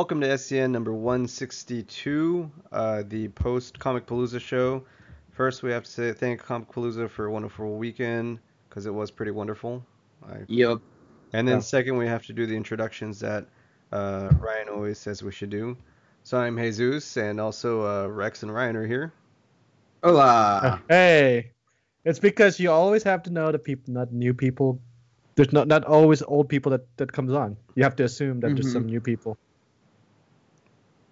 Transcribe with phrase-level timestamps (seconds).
[0.00, 4.82] Hello, and welcome to SCN number 162, uh, the post Comicpalooza show.
[5.30, 9.30] First, we have to say thank Comicpalooza for a wonderful weekend because it was pretty
[9.30, 9.84] wonderful.
[10.26, 10.78] I, Yep.
[11.34, 11.60] and then Yeah.
[11.60, 13.46] second, we have to do the introductions that
[13.92, 15.76] uh, Ryan always says we should do.
[16.22, 19.12] So I'm Jesus, and also uh, Rex and Ryan are here.
[20.02, 20.80] Hola.
[20.88, 21.52] Hey,
[22.06, 24.80] it's because you always have to know the people, not new people.
[25.34, 27.58] There's not not always old people that that comes on.
[27.74, 28.72] You have to assume that there's Mhm.
[28.72, 29.36] some new people.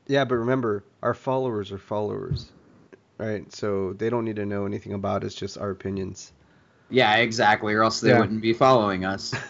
[0.09, 2.51] Yeah, but remember, our followers are followers,
[3.19, 3.51] right?
[3.53, 6.33] So they don't need to know anything about us, just our opinions.
[6.91, 7.75] Yeah, exactly.
[7.75, 8.21] Or else they Yeah.
[8.21, 9.35] wouldn't be following us.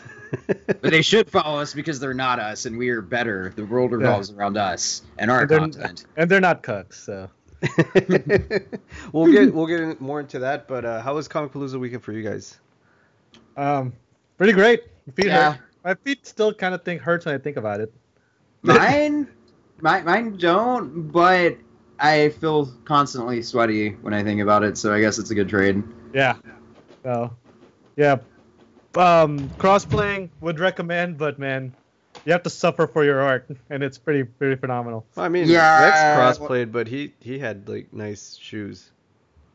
[0.80, 3.52] But they should follow us because they're not us, and we are better.
[3.56, 6.04] The world revolves around us and our And content.
[6.16, 7.30] And they're not cucks, so
[9.12, 12.22] we'll get we'll get more into that, but uh, how was Comicpalooza weekend for you
[12.22, 12.58] guys?
[13.56, 13.92] um,
[14.36, 14.82] pretty great.
[15.06, 15.52] My feet Yeah.
[15.54, 15.60] hurt.
[15.84, 17.92] My feet still kind of think hurts when I think about it.
[18.62, 19.28] Mine,
[19.80, 21.56] my, mine don't, but
[21.98, 24.78] I feel constantly sweaty when I think about it.
[24.78, 25.82] So I guess it's a good trade.
[26.12, 26.36] Yeah.
[27.02, 27.36] So,
[27.96, 28.18] yeah.
[28.96, 31.72] Um, cross-playing would recommend, but man,
[32.24, 35.06] you have to suffer for your art, and it's pretty pretty phenomenal.
[35.14, 38.90] Well, I mean, Yeah, Rex cross played, but he he had like nice shoes.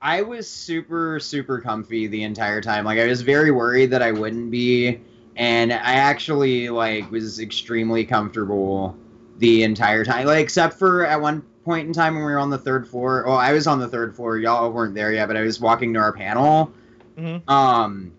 [0.01, 2.85] I was super, super comfy the entire time.
[2.85, 5.01] Like I was very worried that I wouldn't be,
[5.35, 8.97] and I actually like was extremely comfortable
[9.43, 10.25] the entire time.
[10.25, 13.25] Like except for at one point in time when we were on the third floor.
[13.27, 14.37] Well, I was on the third floor.
[14.37, 16.71] Y'all weren't there yet, but I was walking to our panel.
[17.17, 17.47] Mhm.
[17.49, 18.13] Um,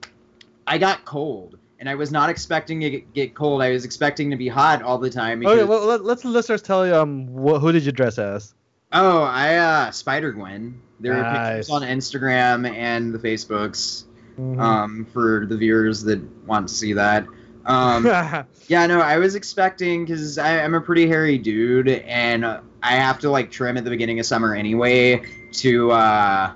[0.66, 3.62] I got cold, and I was not expecting to get, cold.
[3.62, 5.40] I was expecting to be hot all the time.
[5.40, 8.18] Because, Okay, well, let, let's the listeners tell you um wh- who did you dress
[8.18, 8.52] as?
[8.92, 10.78] Oh, I uh Spider Gwen.
[11.00, 14.04] There are pictures on Instagram and the Facebooks.
[14.38, 14.58] Mhm.
[14.60, 17.24] um, for the viewers that want to see that.
[17.66, 18.04] Um,
[18.68, 23.18] yeah, no, I was expecting because I'm a pretty hairy dude, and uh, I have
[23.20, 26.52] to like trim at the beginning of summer anyway to uh,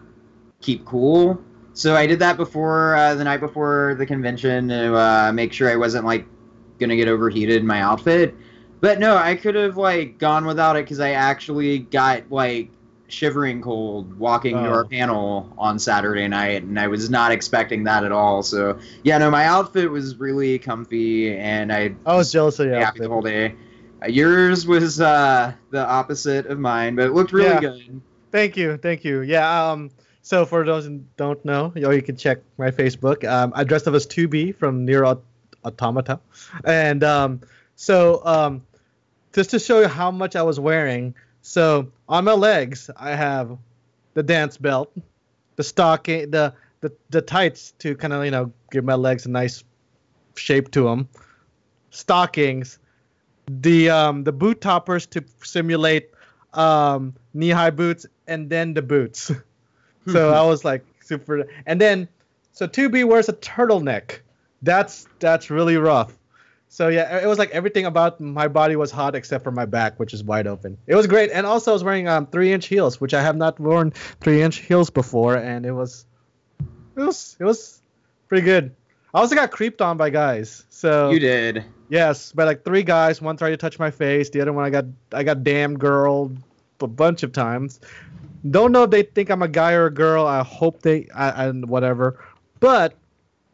[0.60, 1.42] keep cool.
[1.72, 5.70] So I did that before uh, the night before the convention to uh, make sure
[5.70, 6.26] I wasn't like
[6.78, 8.34] gonna get overheated in my outfit.
[8.80, 12.70] But no, I could have like gone without it because I actually got like
[13.08, 14.72] shivering cold walking to Oh.
[14.72, 18.42] our panel on Saturday night, and I was not expecting that at all.
[18.42, 22.72] So yeah, no, my outfit was really comfy, and I I was jealous of you.
[22.74, 23.54] happy the whole day.
[24.02, 27.60] Uh, yours was uh, the opposite of mine, but it looked really Yeah.
[27.60, 28.00] good.
[28.30, 29.22] Thank you, thank you.
[29.22, 29.70] Yeah.
[29.70, 29.90] Um.
[30.22, 33.24] So for those who don't know, you, know, you can check my Facebook.
[33.26, 35.24] Um, I dressed up as 2B from Nier Aut-
[35.64, 36.20] Automata,
[36.64, 37.40] and um,
[37.76, 38.62] so um,
[39.32, 41.14] just to show you how much I was wearing.
[41.40, 43.58] So on my legs, I have
[44.14, 44.92] the dance belt,
[45.56, 49.30] the stocking, the the, the tights to kind of you know give my legs a
[49.30, 49.64] nice
[50.36, 51.08] shape to them,
[51.90, 52.78] stockings,
[53.48, 56.10] the um the boot toppers to simulate
[56.54, 59.30] um knee high boots, and then the boots.
[60.12, 62.08] so I was like super, and then
[62.52, 64.20] so 2B wears a turtleneck.
[64.62, 66.12] That's that's really rough.
[66.68, 69.98] So yeah, it was like everything about my body was hot except for my back,
[69.98, 70.76] which is wide open.
[70.86, 73.36] It was great, and also I was wearing um three inch heels, which I have
[73.36, 76.04] not worn three inch heels before, and it was
[76.96, 77.80] it was it was
[78.28, 78.74] pretty good.
[79.14, 80.64] I also got creeped on by guys.
[80.68, 81.64] So You did.
[81.88, 83.22] Yes, by like three guys.
[83.22, 84.28] One tried to touch my face.
[84.28, 86.32] The other one I got I got damn girl
[86.80, 87.80] a bunch of times.
[88.48, 90.26] Don't know if they think I'm a guy or a girl.
[90.26, 92.22] I hope they I, and whatever.
[92.60, 92.94] But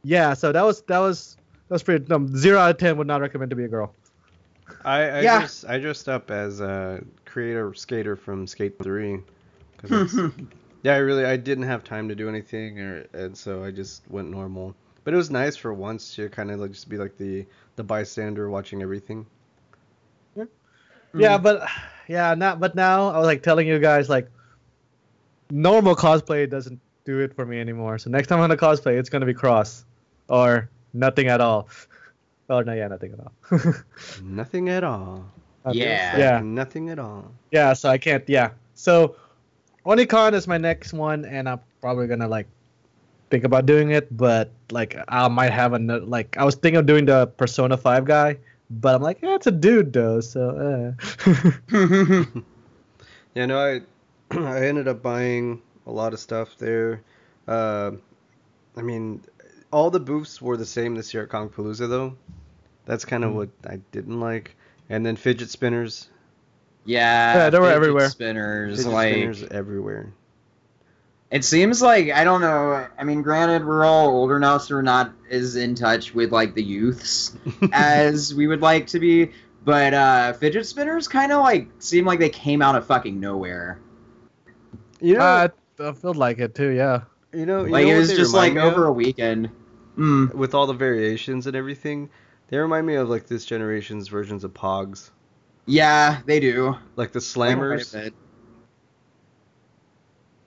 [0.02, 1.36] yeah, so that was that was
[1.74, 2.12] that was pretty.
[2.12, 3.92] Um, zero out of ten would not recommend to be a girl.
[4.84, 5.38] I I Yeah.
[5.38, 9.14] dressed I dressed up as a creator skater from Skate Three.
[9.82, 10.14] it's-
[10.84, 14.08] yeah, I really I didn't have time to do anything, or and so I just
[14.08, 14.72] went normal.
[15.02, 17.44] But it was nice for once to kind of like just be like the
[17.74, 19.26] the bystander watching everything.
[21.16, 21.68] Yeah, but
[22.06, 22.60] yeah, not.
[22.60, 24.30] But now I was like telling you guys like
[25.50, 27.98] normal cosplay doesn't do it for me anymore.
[27.98, 29.84] So next time I'm gonna cosplay, it's gonna be cross
[30.28, 31.68] or nothing at all.
[32.48, 33.74] Oh no, yeah, nothing at all.
[34.22, 35.24] Nothing at all.
[35.72, 36.18] Yeah.
[36.18, 36.40] Yeah.
[36.40, 37.32] Nothing at all.
[37.50, 38.22] Yeah, so I can't.
[38.28, 39.16] Yeah, so
[39.86, 42.46] Onicon is my next one, and I'm probably gonna like
[43.30, 46.04] think about doing it, but like I might have another.
[46.04, 48.36] Like I was thinking of doing the Persona Five guy,
[48.68, 50.94] but I'm like, yeah, it's a dude though, so.
[51.72, 52.24] Uh.
[53.34, 53.80] Yeah, no, I
[54.38, 57.02] I ended up buying a lot of stuff there.
[57.46, 57.92] Uh,
[58.76, 59.22] I mean,
[59.74, 62.14] all the booths were the same this year at Kong Palooza though.
[62.86, 63.34] That's kind of Mhm.
[63.34, 64.56] what I didn't like.
[64.88, 66.08] And then fidget spinners.
[66.84, 68.08] Yeah, Yeah, they were fidget everywhere.
[68.10, 70.12] Spinners, Fidget like spinners everywhere.
[71.30, 72.86] It seems like I don't know.
[72.98, 76.54] I mean, granted, we're all older now, so we're not as in touch with like
[76.54, 77.34] the youths
[77.72, 79.32] as we would like to be.
[79.64, 83.78] but uh, fidget spinners kind of like seem like they came out of fucking nowhere.
[85.00, 85.48] You know, Uh,
[85.80, 86.68] I felt like it too.
[86.68, 87.00] Yeah.
[87.32, 89.48] you know, you Like know it was just like me over a weekend.
[89.96, 90.34] Mm.
[90.34, 92.10] with all the variations and everything.
[92.48, 95.10] They remind me of like this generation's versions of Pogs,
[95.66, 96.76] Yeah, they do.
[96.96, 98.12] like the Like, quite a Slammers.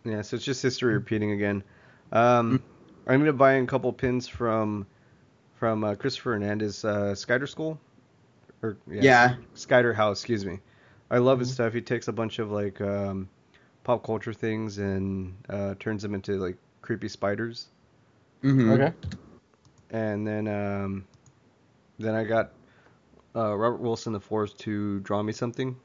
[0.05, 1.63] Yeah, so it's just history repeating again.
[2.11, 2.61] Um,
[3.07, 4.85] I'm gonna buy a couple pins from
[5.55, 7.79] from uh, Christopher Hernandez uh, Skider School,
[8.61, 9.35] or Yeah.
[9.55, 10.59] Skider House, excuse me.
[11.09, 11.53] I love his Mhm.
[11.53, 11.73] stuff.
[11.73, 13.27] He takes a bunch of like um,
[13.83, 17.67] pop culture things and uh, turns them into like creepy spiders.
[18.43, 18.71] Mhm.
[18.81, 18.93] Okay.
[19.91, 21.05] And then um,
[21.99, 22.51] then I got
[23.35, 25.75] uh, Robert Wilson the fourth to draw me something.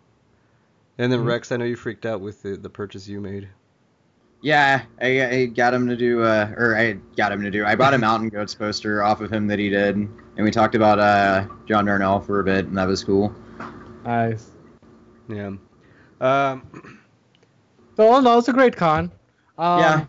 [0.98, 1.26] And then Mhm.
[1.26, 3.48] Rex, I know you freaked out with the, the purchase you made.
[4.42, 7.64] Yeah, I, I got him to do, uh, or I got him to do.
[7.64, 10.74] I bought a Mountain Goats poster off of him that he did, and we talked
[10.74, 13.32] about uh, John Darnielle for a bit, and that was cool.
[14.04, 14.50] Nice.
[15.28, 15.52] Yeah.
[16.20, 16.98] Um,
[17.96, 19.12] So all in all, it's a great con.
[19.58, 20.06] Um, Yeah.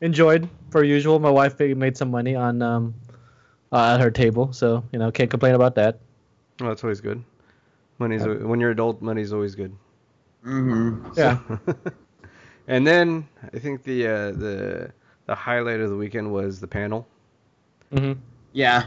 [0.00, 1.18] Enjoyed per usual.
[1.18, 2.94] My wife made some money on um,
[3.72, 6.00] uh, at her table, so you know can't complain about that.
[6.60, 7.22] well, that's always good.
[7.98, 8.34] Money's Yeah.
[8.34, 9.74] when you're adult, money's always good.
[10.44, 11.12] Mm-hmm.
[11.16, 11.38] Yeah.
[12.68, 14.92] and then I think the uh, the
[15.26, 17.06] the highlight of the weekend was the panel.
[17.90, 18.12] hmm
[18.52, 18.86] Yeah.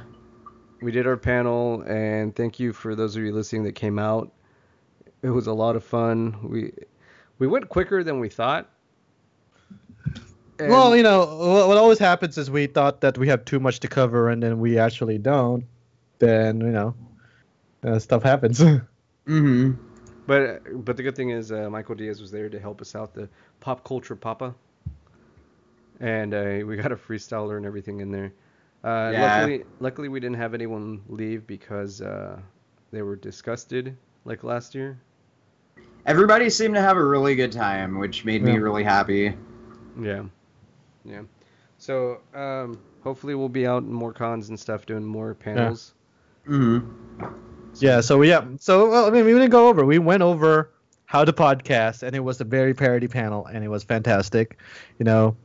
[0.82, 4.32] We did our panel, and thank you for those of you listening that came out.
[5.24, 6.38] It was a lot of fun.
[6.48, 6.72] We
[7.40, 8.70] we went quicker than we thought.
[10.60, 13.60] And- Well, you know what, what always happens is we thought that we have too
[13.60, 15.64] much to cover, and then we actually don't.
[16.20, 16.96] Then you know,
[17.84, 18.62] uh, stuff happens.
[19.28, 19.74] Mm-hmm.
[20.26, 23.14] But but the good thing is uh, Michael Diaz was there to help us out,
[23.14, 23.30] the
[23.60, 24.56] pop culture papa,
[26.00, 28.34] and uh, we got a freestyler and everything in there.
[28.84, 29.36] Uh, Yeah.
[29.42, 32.40] Luckily, luckily we didn't have anyone leave because uh,
[32.92, 33.96] they were disgusted
[34.26, 34.98] like last year.
[36.08, 39.36] Everybody seemed to have a really good time, which made me really happy.
[40.02, 40.24] Yeah,
[41.10, 41.22] yeah.
[41.78, 45.94] So um, hopefully we'll be out in more cons and stuff, doing more panels.
[46.48, 47.26] Mm-hmm.
[47.76, 48.02] yeah.
[48.02, 48.44] So yeah.
[48.60, 49.86] So well, I mean, we didn't go over.
[49.86, 50.72] We went over
[51.06, 54.60] how to podcast, and it was a very parody panel, and it was fantastic.
[55.00, 55.36] You know,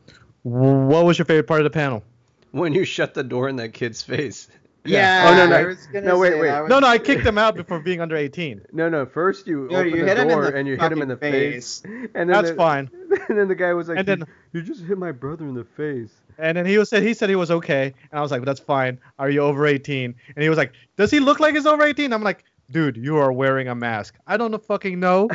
[0.43, 2.02] what was your favorite part of the panel?
[2.50, 4.49] When you shut the door in that kid's face.
[4.86, 5.31] Yeah.
[5.31, 5.56] Oh, no, no.
[5.56, 6.60] I was gonna No, wait, say wait.
[6.60, 8.60] was- No, no, I kicked him out before being under 18.
[8.72, 9.06] No, no.
[9.06, 11.08] First you No, open you the hit him door the and you hit him in
[11.08, 11.82] the fucking face.
[11.86, 12.90] And then That's the, fine.
[13.28, 15.54] And then the guy was like, And "You- then- you, just hit my brother in
[15.54, 18.31] the face." And then he was said he said he was okay, and I was
[18.32, 18.98] like, that's fine.
[19.20, 20.14] Are you over 18?
[20.34, 22.12] And he was like, does he look like he's over 18?
[22.12, 24.16] I'm like, dude, you are wearing a mask.
[24.26, 25.28] I don't know fucking know.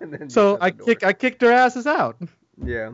[0.00, 2.16] And then you So I kick I kicked their asses out.
[2.62, 2.90] Yeah.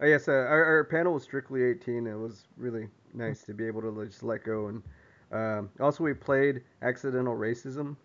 [0.00, 2.06] Oh yes, uh, our, our panel was strictly 18.
[2.08, 4.82] It was really nice to be able to just let go and.
[5.32, 7.96] Um, also, we played accidental racism.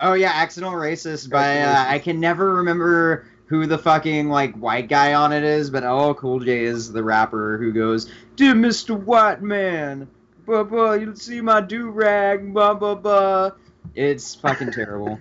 [0.00, 4.88] Oh yeah, accidental racist by uh, I can never remember who the fucking like white
[4.88, 8.98] guy on it is, but oh, Cool J is the rapper who goes, "Dear Mr.
[8.98, 10.08] White Man,
[10.46, 13.50] blah blah, you'll see my do rag, blah blah blah."
[13.94, 15.20] It's fucking terrible.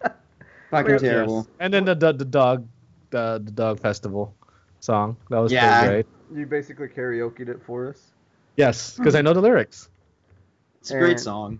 [0.70, 1.00] fucking Yes.
[1.00, 1.48] terrible.
[1.58, 2.68] And then the the, the dog
[3.10, 4.34] the, the dog festival
[4.80, 5.80] song that was Yeah.
[5.80, 6.06] pretty great.
[6.38, 8.12] You basically karaokeed it for us.
[8.56, 9.90] Yes, because I know the lyrics.
[10.86, 11.58] It's a great song.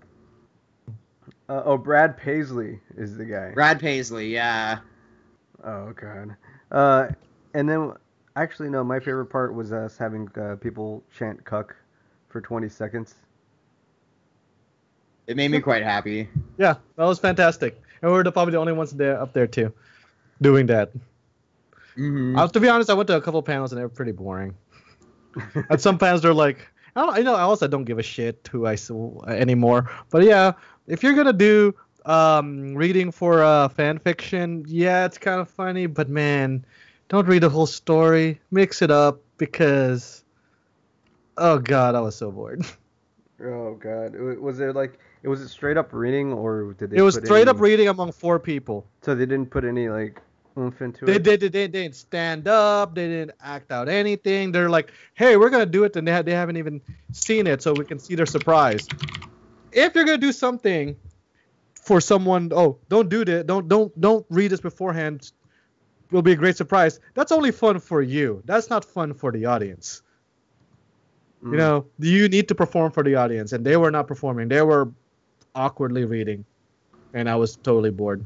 [1.48, 3.50] Uh, oh, Brad Paisley is the guy.
[3.50, 4.78] Brad Paisley, yeah.
[5.64, 6.36] Oh god.
[6.70, 7.08] Uh,
[7.52, 7.92] and then
[8.36, 11.74] actually no, my favorite part was us having uh, people chant "cuck"
[12.28, 13.16] for 20 seconds.
[15.26, 16.28] It made me quite happy.
[16.56, 17.82] Yeah, that was fantastic.
[18.02, 19.72] And we were the, probably the only ones there up there too,
[20.40, 20.92] doing that.
[21.96, 24.12] hmm Uh, to be honest, I went to a couple panels and they were pretty
[24.12, 24.54] boring.
[25.68, 28.48] At some panels, they're like, I don't, I know, I also don't give a shit
[28.50, 29.90] who I saw anymore.
[30.10, 30.52] But yeah,
[30.86, 31.74] if you're gonna do
[32.06, 35.86] um, reading for uh, fan fiction, yeah, it's kind of funny.
[35.86, 36.64] But man,
[37.08, 38.40] don't read the whole story.
[38.50, 40.24] Mix it up because,
[41.36, 42.64] oh god, I was so bored.
[43.38, 44.14] Oh god.
[44.40, 47.42] Was it like it was it straight up reading or did they it was straight
[47.42, 48.86] any, up reading among four people.
[49.02, 50.22] So they didn't put any like
[50.56, 51.24] oomph into They, it.
[51.24, 52.94] they, they, they didn't stand up.
[52.94, 54.52] They didn't act out anything.
[54.52, 55.96] They're like, hey, we're going to do it.
[55.96, 56.80] And they, ha- they haven't even
[57.12, 58.86] seen it, so we can see their surprise.
[59.72, 60.96] If you're going to do something
[61.82, 63.46] for someone, oh, don't do that.
[63.46, 65.32] Don't, don't, don't read this beforehand.
[66.12, 67.00] Will be a great surprise.
[67.14, 68.40] That's only fun for you.
[68.44, 70.02] That's not fun for the audience.
[71.42, 71.50] Mm.
[71.50, 74.46] You know, you need to perform for the audience, and they were not performing.
[74.46, 74.92] They were
[75.54, 76.44] awkwardly reading,
[77.12, 78.24] and I was totally bored.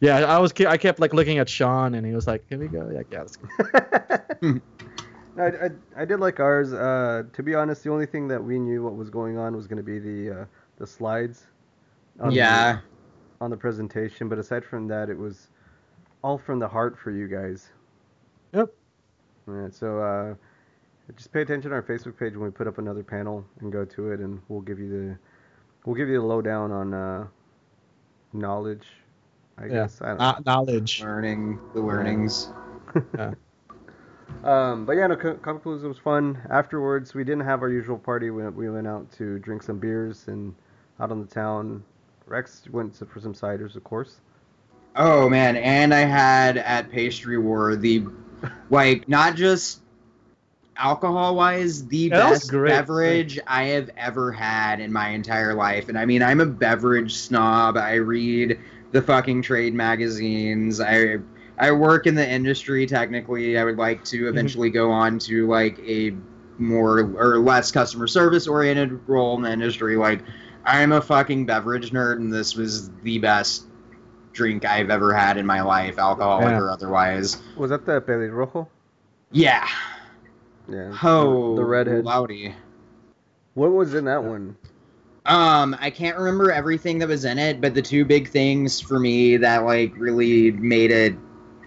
[0.00, 0.52] Yeah, I was.
[0.66, 3.20] I kept like looking at Sean, and he was like, "Here we go." Like, yeah,
[3.20, 3.48] let's go.
[5.38, 6.72] I, I, I did like ours.
[6.72, 9.66] Uh, to be honest, the only thing that we knew what was going on was
[9.66, 10.44] going to be the uh,
[10.78, 11.44] the slides.
[12.18, 12.72] on yeah.
[13.38, 14.28] the, on the presentation.
[14.28, 15.48] But aside from that, it was
[16.22, 17.68] all from the heart for you guys.
[18.54, 18.72] Yep.
[19.48, 20.34] Yeah, so uh,
[21.14, 23.84] just pay attention to our Facebook page when we put up another panel and go
[23.84, 25.18] to it, and we'll give you the
[25.84, 27.26] we'll give you the lowdown on uh,
[28.32, 28.86] knowledge.
[29.60, 29.72] I Yeah.
[29.82, 31.02] guess I don't Uh, knowledge.
[31.02, 32.48] Learning the learnings.
[34.44, 36.38] Um, but yeah, no, Co- Comicpalooza was fun.
[36.50, 38.30] Afterwards, we didn't have our usual party.
[38.30, 40.54] We, we went out to drink some beers and
[40.98, 41.82] out on the town.
[42.26, 44.20] Rex went to, for some ciders, of course.
[44.96, 48.04] Oh man, and I had at Pastry War the
[48.70, 49.82] like not just
[50.76, 52.70] alcohol wise the that best great.
[52.70, 55.88] beverage I have ever had in my entire life.
[55.88, 57.76] And I mean I'm a beverage snob.
[57.76, 58.58] I read
[58.92, 60.80] the fucking trade magazines.
[60.80, 61.18] I
[61.58, 63.58] I work in the industry technically.
[63.58, 64.28] I would like to mm-hmm.
[64.28, 66.14] eventually go on to like a
[66.58, 69.96] more or less customer service oriented role in the industry.
[69.96, 70.22] Like
[70.64, 73.66] I'm a fucking beverage nerd and this was the best
[74.32, 76.58] drink I've ever had in my life, alcoholic Yeah.
[76.58, 77.38] or otherwise.
[77.56, 78.68] Was that the pelirrojo?
[79.32, 79.66] Yeah.
[80.68, 80.96] Yeah.
[81.02, 82.04] Oh, the redhead.
[82.04, 82.54] Loudy.
[83.54, 84.56] What was in that one?
[85.30, 88.98] Um, I can't remember everything that was in it, but the two big things for
[88.98, 91.14] me that like really made it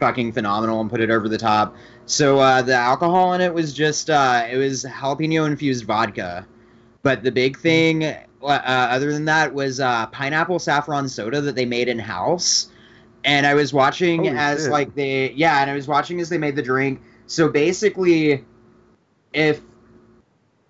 [0.02, 1.74] fucking phenomenal and put it over the top.
[2.06, 6.46] So uh, the alcohol in it was just uh, it was jalapeno infused vodka,
[7.04, 11.66] but the big thing uh, other than that was uh, pineapple saffron soda that they
[11.66, 12.70] made in house.
[13.24, 14.72] And I was watching Holy as shit.
[14.74, 17.02] like they yeah, and I was watching as they made the drink.
[17.28, 18.44] So basically,
[19.32, 19.62] if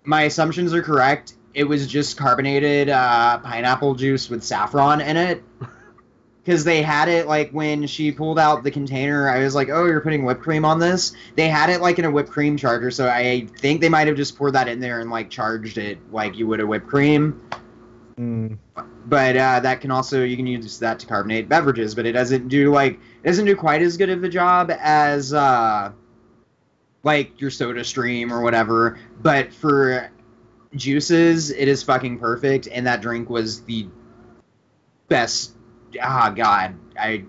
[0.04, 5.42] my assumptions are correct, it was just carbonated uh, pineapple juice with saffron in it.
[6.44, 9.86] Because they had it like when she pulled out the container, I was like, "Oh,
[9.86, 12.90] you're putting whipped cream on this." They had it like in a whipped cream charger,
[12.90, 15.96] so I think they might have just poured that in there and like charged it
[16.12, 17.40] like you would a whipped cream.
[18.18, 18.58] Mm.
[19.06, 22.48] But uh, that can also you can use that to carbonate beverages, but it doesn't
[22.48, 25.92] do like it doesn't do quite as good of a job as uh,
[27.02, 28.98] like your SodaStream or whatever.
[29.22, 30.10] But for
[30.76, 33.86] juices, it is fucking perfect, and that drink was the
[35.08, 35.52] best.
[36.00, 37.24] Ah, God, I.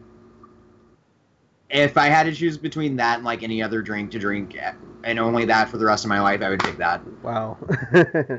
[1.70, 4.56] If I had to choose between that and like any other drink to drink,
[5.04, 7.02] and only that for the rest of my life, I would pick that.
[7.24, 7.58] Wow.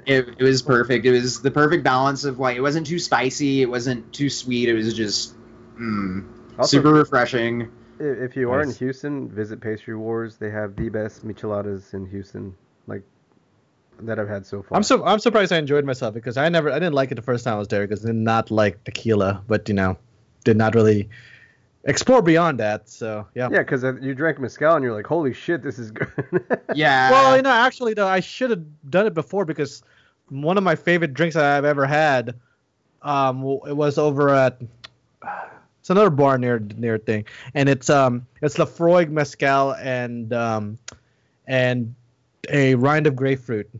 [0.07, 1.05] It, it was perfect.
[1.05, 4.69] It was the perfect balance of like it wasn't too spicy, it wasn't too sweet.
[4.69, 5.35] It was just
[5.79, 6.25] mm,
[6.59, 7.69] Also, super refreshing.
[7.99, 10.37] if you are in Houston, visit Pastry Wars.
[10.37, 12.55] They have the best micheladas in Houston,
[12.87, 13.03] like
[14.01, 14.77] that I've had so far.
[14.77, 17.23] I'm so I'm surprised I enjoyed myself because I never I didn't like it the
[17.23, 19.97] first time I was there because I did not like tequila, but you know,
[20.45, 21.09] did not really
[21.85, 22.89] explore beyond that.
[22.89, 23.49] So yeah.
[23.51, 26.09] Yeah, because you drank mezcal and you're like, holy shit, this is good.
[26.75, 27.11] Yeah.
[27.11, 29.83] Well, you know, actually though, I should have done it before because
[30.29, 32.35] one of my favorite drinks that I've ever had,
[33.03, 34.61] um, it was over at
[35.81, 37.25] it's another bar near near thing,
[37.55, 40.79] and it's um it's Laphroaig mezcal and um
[41.47, 41.95] and
[42.51, 43.71] a rind of grapefruit,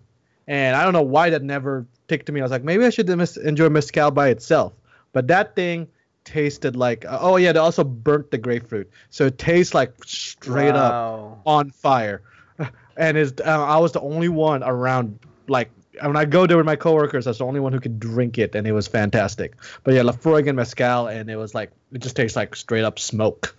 [0.47, 2.41] and I don't know why that never ticked to me.
[2.41, 4.73] I was like, maybe I should mis- enjoy mezcal by itself,
[5.13, 5.89] but that thing
[6.25, 11.41] tasted like oh yeah, they also burnt the grapefruit, so it tastes like straight up
[11.47, 12.23] on fire,
[12.97, 15.19] and is uh, I was the only one around.
[15.49, 15.71] Like
[16.03, 18.39] when I go there with my coworkers, I was the only one who could drink
[18.39, 19.55] it, and it was fantastic.
[19.85, 22.99] But yeah, Laphroaig and mezcal, and it was like it just tastes like straight up
[22.99, 23.57] smoke.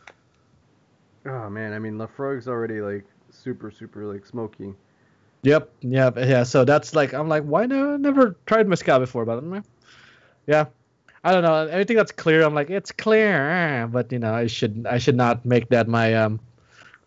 [1.26, 4.74] Oh man, I mean Laphroaig's already like super super like smoky.
[5.48, 6.44] Yep, yeah, yeah.
[6.44, 7.94] So that's like I'm like, why no?
[7.94, 9.64] I never tried mezcal before, but I'm like,
[10.46, 10.66] yeah.
[11.24, 11.68] I don't know.
[11.68, 13.88] Anything that's clear, I'm like, it's clear.
[13.92, 16.40] But you know, I should I should not make that my um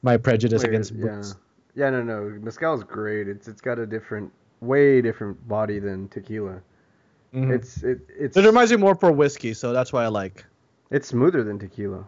[0.02, 1.16] my prejudice Wait, against yeah.
[1.16, 1.36] booze.
[1.74, 2.38] Yeah, no, no.
[2.40, 3.28] Mezcal's great.
[3.28, 6.60] It's it's got a different, way different body than tequila.
[7.34, 7.52] Mhm.
[7.54, 10.44] It's it it's It reminds me more for whiskey, so that's why I like.
[10.90, 12.04] it's smoother than tequila.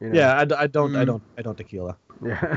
[0.00, 0.14] You know?
[0.18, 1.06] Yeah, I, d- I don't I Mm.
[1.06, 1.96] don't I don't tequila.
[2.24, 2.56] Yeah.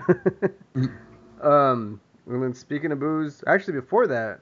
[1.43, 1.99] um.
[2.27, 4.41] And then speaking of booze, actually before that,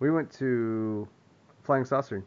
[0.00, 1.06] we went to
[1.62, 2.24] Flying Saucer,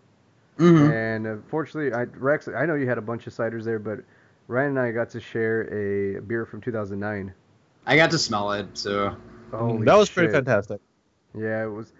[0.57, 0.89] Mhm.
[0.89, 3.99] and unfortunately, I Rex, I know you had a bunch of ciders there, but
[4.47, 7.33] Ryan and I got to share a beer from 2009.
[7.85, 9.15] I got to smell it, so
[9.51, 10.79] Holy that was pretty fantastic.
[11.35, 11.91] Yeah, it was.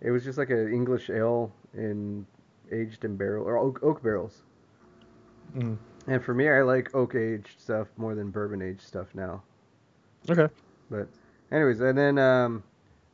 [0.00, 2.26] It was just like an English ale in
[2.72, 4.42] aged in barrel or oak, oak barrels.
[5.54, 5.76] Mhm.
[6.06, 9.42] And for me, I like oak aged stuff more than bourbon aged stuff now.
[10.28, 10.48] Okay.
[10.90, 11.08] But,
[11.52, 12.62] anyways, and then um,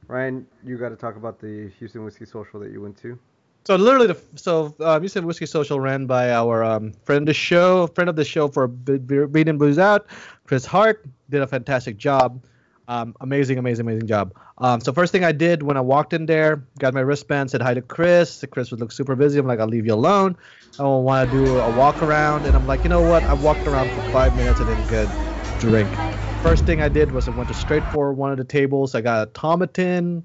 [0.09, 3.19] Ryan, you got to talk about the Houston Whiskey Social that you went to.
[3.67, 7.35] So literally, the, so um, said Whiskey Social ran by our um, friend of the
[7.35, 10.07] show, friend of the show for Beat and Blues Out,
[10.47, 12.45] Chris Hart, did a fantastic job.
[12.87, 14.33] Um, amazing, amazing, amazing job.
[14.59, 17.61] Um, so first thing I did when I walked in there, got my wristband, said
[17.61, 18.45] hi to Chris.
[18.53, 19.41] Chris would look super busy.
[19.41, 20.37] I'm like, I'll leave you alone.
[20.79, 23.25] I don't want to do a walk around, and I'm like, you know what?
[23.25, 25.11] I walked around for five minutes and didn't get
[25.57, 25.99] drink.
[26.47, 28.95] First thing I did was I went to straight for one of the tables.
[28.95, 30.23] I got a Tomatin.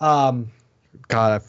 [0.00, 0.52] Um,
[1.08, 1.42] God,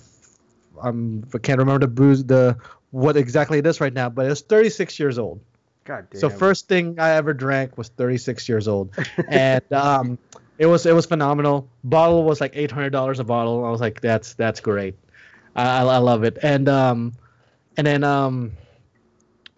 [0.81, 2.57] I, I'm, I can't remember the booze, the
[2.89, 5.41] what exactly it is right now, but it's 36 years old.
[5.85, 6.19] God damn.
[6.19, 8.97] So first thing I ever drank was 36 years old,
[9.29, 10.17] and um,
[10.57, 11.69] it was it was phenomenal.
[11.83, 13.63] Bottle was like 800 dollars a bottle.
[13.63, 14.95] I was like, that's that's great.
[15.55, 16.39] I, I love it.
[16.41, 17.13] And um,
[17.77, 18.53] and then um,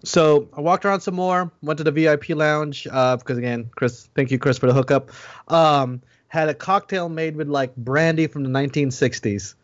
[0.04, 1.52] so I walked around some more.
[1.62, 5.12] Went to the VIP lounge uh, because again, Chris, thank you, Chris, for the hookup.
[5.48, 9.56] Um, had a cocktail made with like brandy from the 1960s.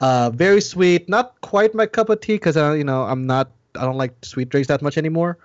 [0.00, 3.50] Uh, very sweet, not quite my cup of tea because uh, you know I'm not
[3.76, 5.38] I don't like sweet drinks that much anymore.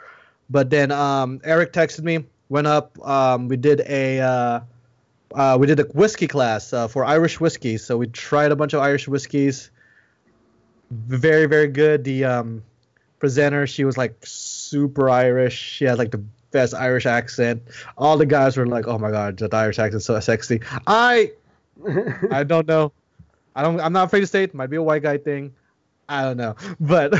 [0.49, 2.97] But then um, Eric texted me, went up.
[3.07, 4.59] Um, we did a uh,
[5.35, 7.77] uh, we did a whiskey class uh, for Irish whiskey.
[7.77, 9.71] So we tried a bunch of Irish whiskeys.
[10.89, 12.03] Very very good.
[12.03, 12.63] The um,
[13.19, 15.57] presenter she was like super Irish.
[15.59, 17.61] She had like the best Irish accent.
[17.97, 21.31] All the guys were like, "Oh my god, that Irish accent so sexy." I
[22.31, 22.91] I don't know.
[23.55, 23.79] I don't.
[23.79, 24.53] I'm not afraid to say it.
[24.53, 25.53] Might be a white guy thing.
[26.09, 27.13] I don't know, but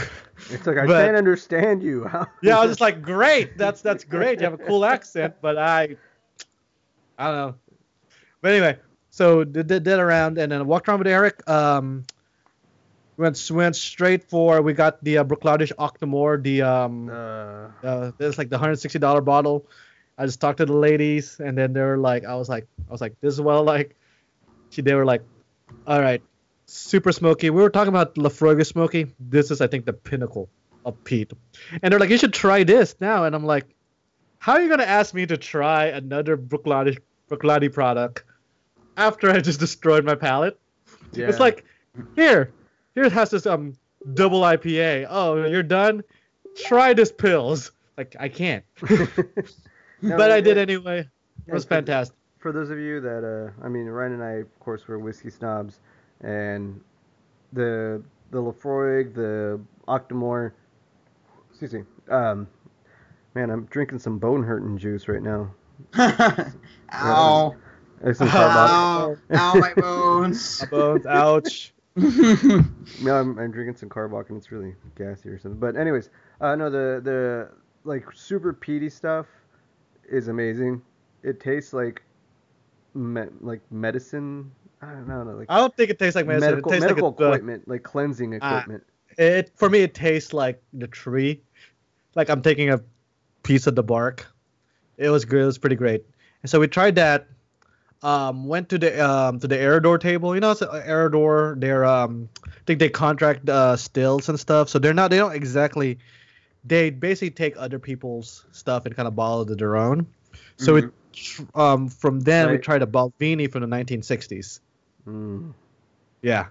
[0.49, 2.09] it's like I but- can't understand you.
[2.41, 4.39] Yeah, I was just like, great, that's that's great.
[4.39, 5.97] You have a cool accent, but I,
[7.17, 7.55] I don't know.
[8.41, 8.77] But anyway,
[9.09, 11.47] so did did, did around and then walked around with Eric.
[11.49, 12.05] Um,
[13.17, 18.37] went went straight for we got the uh, Bruichladdich Octomore, the um, uh, uh, it's
[18.37, 19.65] like the hundred sixty dollar bottle.
[20.17, 22.91] I just talked to the ladies, and then they were like, I was like, I
[22.91, 23.95] was like, this is what I like.
[24.71, 25.21] She, they were like,
[25.85, 26.21] all right,
[26.65, 27.49] super smoky.
[27.49, 29.13] We were talking about Laphroaig smoky.
[29.19, 30.49] This is, I think, the pinnacle
[30.85, 31.31] of peat.
[31.83, 33.25] And they're like, you should try this now.
[33.25, 33.65] And I'm like,
[34.39, 36.99] how are you gonna ask me to try another Bruichladdich
[37.29, 38.23] Bruichladdich product
[38.95, 40.59] after I just destroyed my palate?
[41.13, 41.27] yeah.
[41.27, 41.65] It's like,
[42.15, 42.51] here,
[42.97, 43.73] here has this um
[44.13, 45.05] double IPA.
[45.09, 46.03] Oh, you're done.
[46.65, 47.71] Try this pills.
[47.97, 48.63] Like I can't,
[50.01, 51.07] No, but I did anyway.
[51.47, 52.15] It was fantastic.
[52.39, 55.31] For those of you that, uh, I mean, Ryan and I, of course, were whiskey
[55.31, 55.79] snobs,
[56.21, 56.79] and
[57.53, 60.51] the the Laphroaig, the Octomore,
[61.49, 62.47] excuse me, um,
[63.33, 65.51] man, I'm drinking some bone hurting juice right now.
[66.93, 67.55] ow,
[68.05, 70.63] Uh, some ow, ow, my bones.
[70.69, 71.73] Bones, ouch.
[73.01, 75.59] No, I'm, I'm drinking some Karbach and it's really gassy or something.
[75.59, 76.09] But anyways,
[76.41, 77.49] uh, no, the the
[77.83, 79.25] like super peaty stuff
[80.09, 80.81] is amazing.
[81.23, 82.01] It tastes like
[82.93, 84.51] me- like medicine.
[84.81, 86.51] I don't know, like I don't think it tastes like medicine.
[86.51, 88.59] medical it tastes medical like a, uh, equipment, like cleansing Ah.
[88.59, 88.83] equipment.
[89.17, 91.41] it for me it tastes like the tree.
[92.15, 92.79] Like I'm taking a
[93.43, 94.27] piece of the bark.
[94.97, 95.41] It was good.
[95.41, 96.05] It was pretty great.
[96.43, 97.27] And so we tried that.
[98.03, 100.35] Um, went to the um to the Aerodor table.
[100.35, 101.59] You know, it's Aerodor.
[101.59, 104.69] They're um, I think they contract uh, stills and stuff.
[104.69, 105.09] So they're not.
[105.09, 105.97] They don't exactly.
[106.63, 110.05] They basically take other people's stuff and kind of bottle it their own.
[110.57, 110.83] So Mhm.
[110.83, 110.93] it
[111.55, 114.59] um from then we tried a Balvenie from the 1960s.
[115.07, 115.53] Mm.
[116.21, 116.47] Yeah.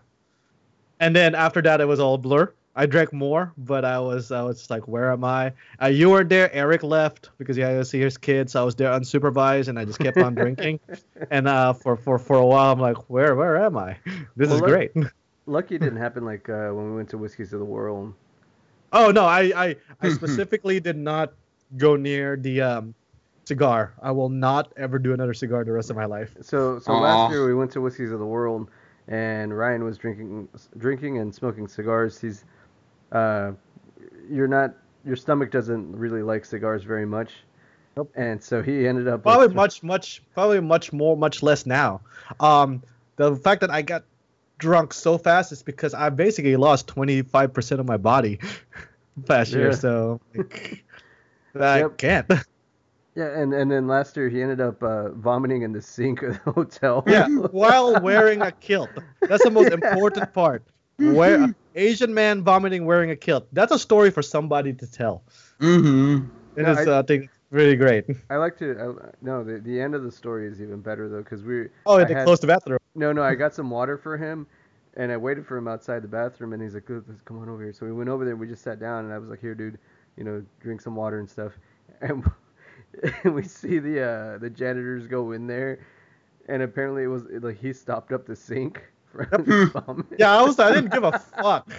[0.98, 2.52] And then after that, it was all blur.
[2.78, 5.52] I drank more, but I was I was like, where am I?
[5.82, 6.52] Uh, you were there.
[6.52, 8.54] Eric left because he had to see his kids.
[8.54, 10.78] I was there unsupervised, and I just kept on drinking.
[11.30, 13.96] And uh, for for for a while, I'm like, where where am I?
[14.36, 14.92] This Well, is look- great.
[15.48, 18.12] Lucky it didn't happen like uh, when we went to Whiskeys of the World.
[18.92, 21.32] oh no, I I, I specifically did not
[21.78, 22.94] go near the um,
[23.44, 23.94] cigar.
[24.02, 26.34] I will not ever do another cigar the rest of my life.
[26.42, 27.00] So so Aw.
[27.00, 28.68] last year we went to Whiskeys of the World,
[29.08, 32.20] and Ryan was drinking drinking and smoking cigars.
[32.20, 32.44] He's
[33.12, 33.52] uh,
[34.30, 37.32] you're not your stomach doesn't really like cigars very much.
[37.96, 38.12] Nope.
[38.16, 42.00] And so he ended up like, Probably much much probably much more much less now.
[42.40, 42.82] Um,
[43.16, 44.04] the fact that I got
[44.58, 48.38] drunk so fast is because I basically lost 25% of my body
[49.28, 49.72] last year.
[49.72, 50.84] So like,
[51.58, 51.98] I Yep.
[51.98, 52.32] can't.
[53.14, 56.34] Yeah, and, and then last year he ended up uh, vomiting in the sink of
[56.44, 57.02] the hotel.
[57.06, 58.90] yeah, while wearing a kilt.
[59.26, 60.62] That's the most important part.
[60.98, 63.46] Where Asian man vomiting wearing a kilt.
[63.52, 65.22] That's a story for somebody to tell.
[65.60, 66.28] Mm-hmm.
[66.58, 68.04] It is, I- uh, I think, really great.
[68.30, 68.72] I like to.
[68.72, 71.68] I, no, the, the end of the story is even better though, because we.
[71.84, 72.78] Oh, they closed the bathroom.
[72.94, 74.46] No, no, I got some water for him,
[74.96, 77.48] and I waited for him outside the bathroom, and he's like, "Good, let's come on
[77.48, 78.36] over here." So we went over there.
[78.36, 79.78] We just sat down, and I was like, "Here, dude,
[80.16, 81.52] you know, drink some water and stuff."
[82.02, 82.24] And,
[83.24, 85.78] and we see the uh, the janitors go in there,
[86.48, 88.95] and apparently it was like he stopped up the sink from his vomit.
[90.18, 90.58] Yeah, I was.
[90.58, 91.70] I didn't give a fuck.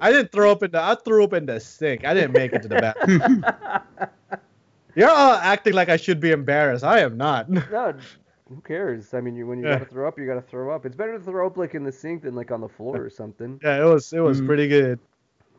[0.00, 0.80] I didn't throw up in the.
[0.82, 2.04] I threw up in the sink.
[2.04, 3.44] I didn't make it to the bathroom.
[4.94, 6.82] You're all acting like I should be embarrassed.
[6.84, 7.48] I am not.
[7.48, 7.94] no,
[8.48, 9.14] who cares?
[9.14, 9.74] I mean, you when you Yeah.
[9.78, 10.86] gotta throw up, you gotta throw up.
[10.86, 13.10] It's better to throw up like in the sink than like on the floor or
[13.10, 13.60] something.
[13.62, 14.46] Yeah, it was it was Mhm.
[14.46, 14.98] pretty good.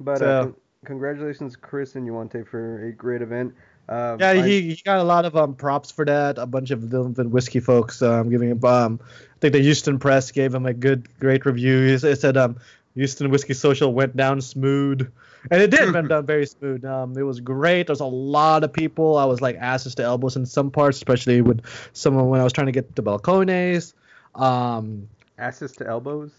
[0.02, 0.52] But So- uh,
[0.86, 3.54] congratulations, Chris and Yuante, for a great event.
[3.90, 6.38] Uh, Yeah, I- he, he got a lot of um props for that.
[6.38, 9.98] A bunch of the, the whiskey folks um giving him um I think the Houston
[10.00, 11.88] Press gave him a good great review.
[11.88, 12.58] He, s- it said um
[12.96, 15.10] Houston Whiskey Social went down smooth,
[15.52, 16.84] and it did went down very smooth.
[16.86, 17.88] Um, it was great.
[17.88, 19.16] There's a lot of people.
[19.18, 21.62] I was like asses to elbows in some parts, especially with
[21.94, 23.94] someone when I was trying to get to balcones.
[24.36, 26.32] Um, asses to elbows.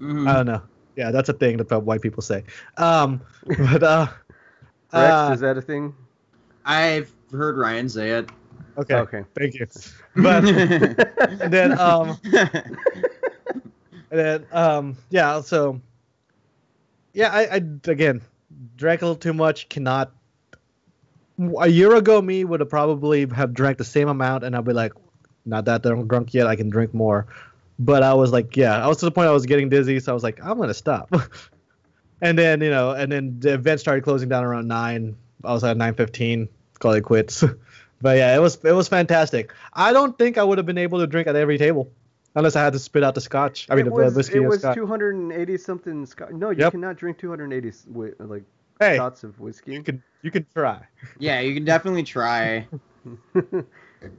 [0.00, 0.28] Mhm.
[0.28, 0.62] I don't know.
[0.96, 2.42] Yeah, that's a thing that white people say.
[2.76, 4.06] Um, but uh,
[4.92, 5.94] Rex, uh, is that a thing?
[6.66, 8.28] I've heard Ryan say it.
[8.76, 9.24] okay, Okay.
[9.34, 9.66] thank you.
[10.16, 12.18] But and then um.
[14.08, 15.80] And then, um, yeah, so,
[17.12, 18.20] yeah, I, I, again,
[18.76, 19.68] drank a little too much.
[19.68, 20.12] Cannot.
[21.58, 24.72] A year ago, me would have probably have drank the same amount, and I'd be
[24.72, 24.92] like,
[25.44, 26.46] not that I'm drunk yet.
[26.46, 27.26] I can drink more.
[27.80, 30.12] But I was like, yeah, I was to the point I was getting dizzy, so
[30.12, 31.12] I was like, I'm gonna stop.
[32.22, 35.16] and then, you know, and then the event started closing down around nine.
[35.44, 36.48] I was at nine fifteen.
[36.78, 37.42] Call it quits.
[38.00, 39.52] but yeah, it was it was fantastic.
[39.72, 41.90] I don't think I would have been able to drink at every table.
[42.34, 43.66] Unless I had to spit out the scotch.
[43.70, 44.74] I mean, it the whiskey it was scotch.
[44.74, 46.04] 280 something.
[46.04, 46.30] scotch.
[46.32, 46.72] no, you Yep.
[46.72, 48.44] cannot drink two hundred eighty wi- like
[48.78, 49.72] Hey, shots of whiskey.
[49.72, 50.86] you can you can try.
[51.18, 52.66] yeah, you can definitely try.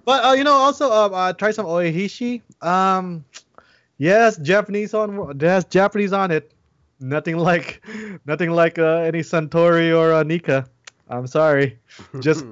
[0.05, 2.41] But uh, you know, also uh, uh, try some oihishi.
[2.65, 3.23] Um,
[3.97, 6.51] yes, Japanese on yes, Japanese on it.
[6.99, 7.85] Nothing like
[8.25, 10.67] nothing like uh, any Suntory or uh, Nikka.
[11.09, 11.79] I'm sorry.
[12.19, 12.45] Just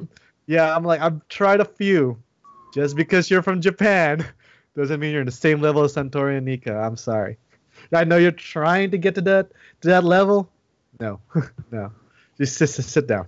[0.47, 2.17] yeah, I'm like I've tried a few.
[2.73, 4.25] Just because you're from Japan
[4.75, 6.75] doesn't mean you're in the same level as Suntory and Nikka.
[6.75, 7.37] I'm sorry.
[7.93, 10.49] I know you're trying to get to that to that level.
[10.99, 11.19] No,
[11.71, 11.91] no.
[12.37, 13.27] Just sit, sit, sit down.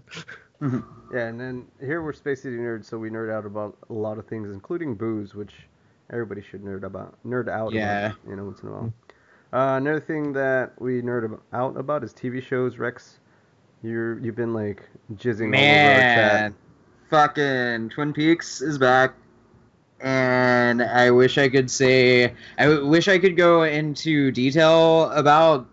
[0.61, 4.17] Yeah, and then here we're Space City nerds, so we nerd out about a lot
[4.17, 5.53] of things, including booze, which
[6.11, 8.07] everybody should nerd about, nerd out Yeah.
[8.07, 8.93] about, you know, once in a while.
[9.53, 12.77] Uh, another thing that we nerd out about is TV shows.
[12.77, 13.19] Rex,
[13.87, 14.83] you're you've been like
[15.15, 16.41] jizzing all over our chat.
[16.41, 16.55] Man,
[17.09, 19.13] fucking Twin Peaks is back,
[19.99, 25.67] and I wish I could say I wish I could go into detail about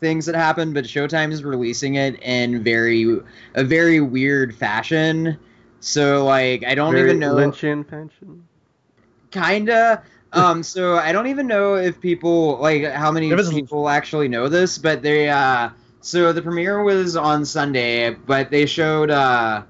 [0.00, 3.18] things that happened, but Showtime is releasing it in very
[3.54, 5.38] a very weird fashion.
[5.80, 8.46] So like I don't Very even know Lynchian fashion.
[9.30, 10.02] kinda.
[10.32, 14.48] Um, so I don't even know if people like how many was- people actually know
[14.48, 15.70] this, but they uh,
[16.06, 19.62] so the premiere was on Sunday, but they showed uh,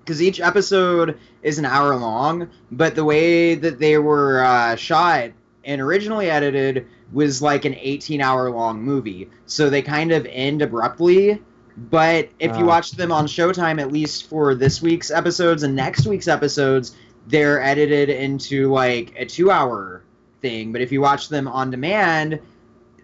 [0.00, 5.30] because each episode is an hour long, but the way that they were uh, shot
[5.64, 10.62] and originally edited was like an 18 hour long movie, so they kind of end
[10.62, 11.40] abruptly.
[11.76, 12.66] But if you Ah.
[12.66, 16.96] watch them on Showtime, at least for this week's episodes and next week's episodes,
[17.28, 20.02] they're edited into like a two hour
[20.42, 20.72] thing.
[20.72, 22.40] But if you watch them on demand,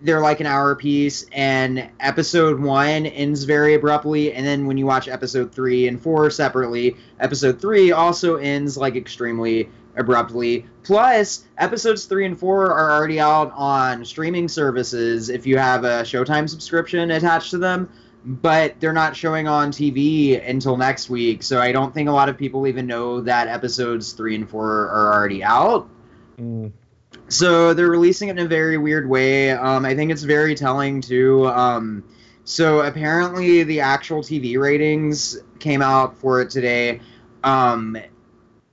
[0.04, 1.26] they're like an hour piece.
[1.32, 4.32] And episode one ends very abruptly.
[4.32, 8.94] And then when you watch episode three and four separately, episode three also ends like
[8.94, 10.66] extremely abruptly.
[10.82, 16.02] Plus, episodes three and four are already out on streaming services if you have a
[16.02, 17.88] Showtime subscription attached to them
[18.26, 21.42] but they're not showing on TV until next week.
[21.42, 24.88] So I don't think a lot of people even know that episodes three and four
[24.88, 25.88] are already out.
[26.38, 26.72] Mm.
[27.28, 29.50] So they're releasing it in a very weird way.
[29.50, 31.46] Um, I think it's very telling too.
[31.46, 32.04] Um,
[32.44, 37.00] so apparently the actual TV ratings came out for it today.
[37.42, 37.96] Um,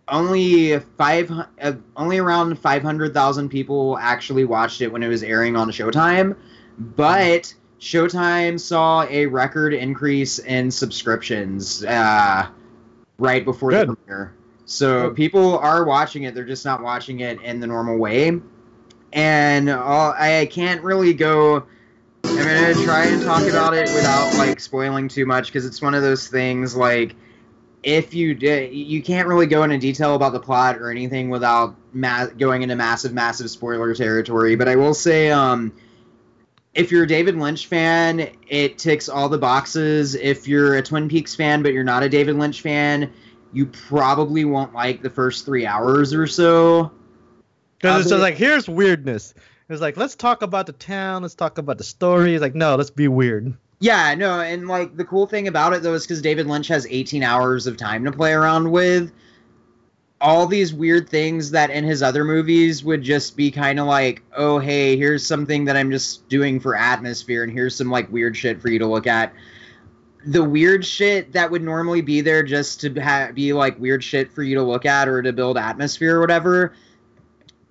[0.07, 5.23] only five, uh, only around five hundred thousand people actually watched it when it was
[5.23, 6.35] airing on Showtime,
[6.77, 12.47] but Showtime saw a record increase in subscriptions uh,
[13.17, 14.33] right before the premiere.
[14.71, 18.39] So people are watching it; they're just not watching it in the normal way.
[19.13, 21.63] And uh, I can't really go.
[22.23, 25.93] I'm gonna try and talk about it without like spoiling too much because it's one
[25.93, 27.15] of those things like
[27.83, 31.75] if you did, you can't really go into detail about the plot or anything without
[31.93, 34.55] ma- going into massive, massive spoiler territory.
[34.55, 35.73] But I will say, um,
[36.73, 40.15] if you're a David Lynch fan, it ticks all the boxes.
[40.15, 43.11] If you're a Twin Peaks fan, but you're not a David Lynch fan,
[43.53, 46.91] you probably won't like the first three hours or so.
[47.77, 49.33] Because it's just like here's weirdness.
[49.69, 52.35] It's like let's talk about the town, let's talk about the story.
[52.35, 53.55] It's like no, let's be weird.
[53.79, 56.85] Yeah, no, and like the cool thing about it though is because David Lynch has
[56.87, 59.11] 18 hours of time to play around with.
[60.19, 64.21] All these weird things that in his other movies would just be kind of like,
[64.37, 68.37] oh hey, here's something that I'm just doing for atmosphere, and here's some like weird
[68.37, 69.33] shit for you to look at.
[70.25, 74.31] The weird shit that would normally be there just to ha- be like weird shit
[74.31, 76.73] for you to look at or to build atmosphere or whatever,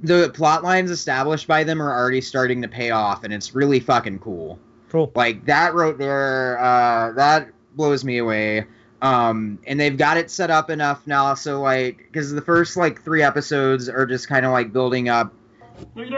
[0.00, 3.78] the plot lines established by them are already starting to pay off, and it's really
[3.78, 4.58] fucking cool.
[4.88, 5.12] Cool.
[5.14, 8.66] Like that wrote there, uh, that blows me away.
[9.02, 13.02] Um, and they've got it set up enough now, so like, because the first like
[13.02, 15.32] three episodes are just kind of like building up,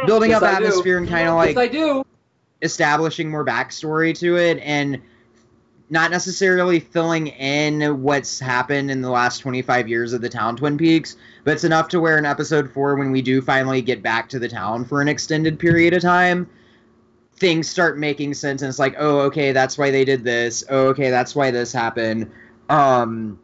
[0.06, 0.64] building Yes, up I do.
[0.66, 2.04] atmosphere and kind of like I do.
[2.62, 5.00] establishing more backstory to it and
[5.92, 10.78] not necessarily filling in what's happened in the last 25 years of the town Twin
[10.78, 14.26] Peaks, but it's enough to where in episode 4 when we do finally get back
[14.30, 16.48] to the town for an extended period of time,
[17.36, 20.64] things start making sense and it's like, "Oh, okay, that's why they did this.
[20.70, 22.30] Oh, okay, that's why this happened."
[22.70, 23.38] Um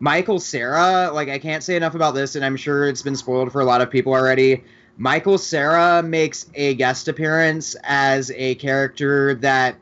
[0.00, 3.50] Michael Cera, like I can't say enough about this and I'm sure it's been spoiled
[3.50, 4.62] for a lot of people already.
[4.98, 9.76] Michael Cera makes a guest appearance as a character that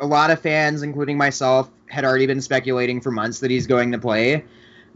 [0.00, 3.92] a lot of fans, including myself, had already been speculating for months that he's going
[3.92, 4.44] to play.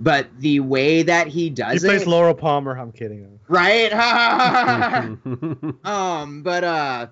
[0.01, 2.77] But the way that he does He does plays it, Laura Palmer.
[2.77, 3.39] I'm kidding.
[3.49, 3.93] right?
[5.85, 7.07] um, but uh,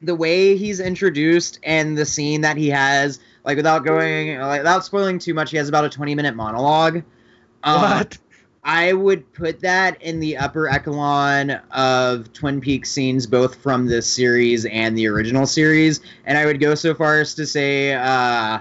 [0.00, 4.84] the way he's introduced and the scene that he has, like without going, like, without
[4.84, 7.02] spoiling too much, he has about a 20 minute monologue.
[7.64, 8.18] Uh, what?
[8.64, 14.06] I would put that in the upper echelon of Twin Peaks scenes, both from this
[14.06, 16.00] series and the original series.
[16.24, 18.60] And I would go so far as to say uh,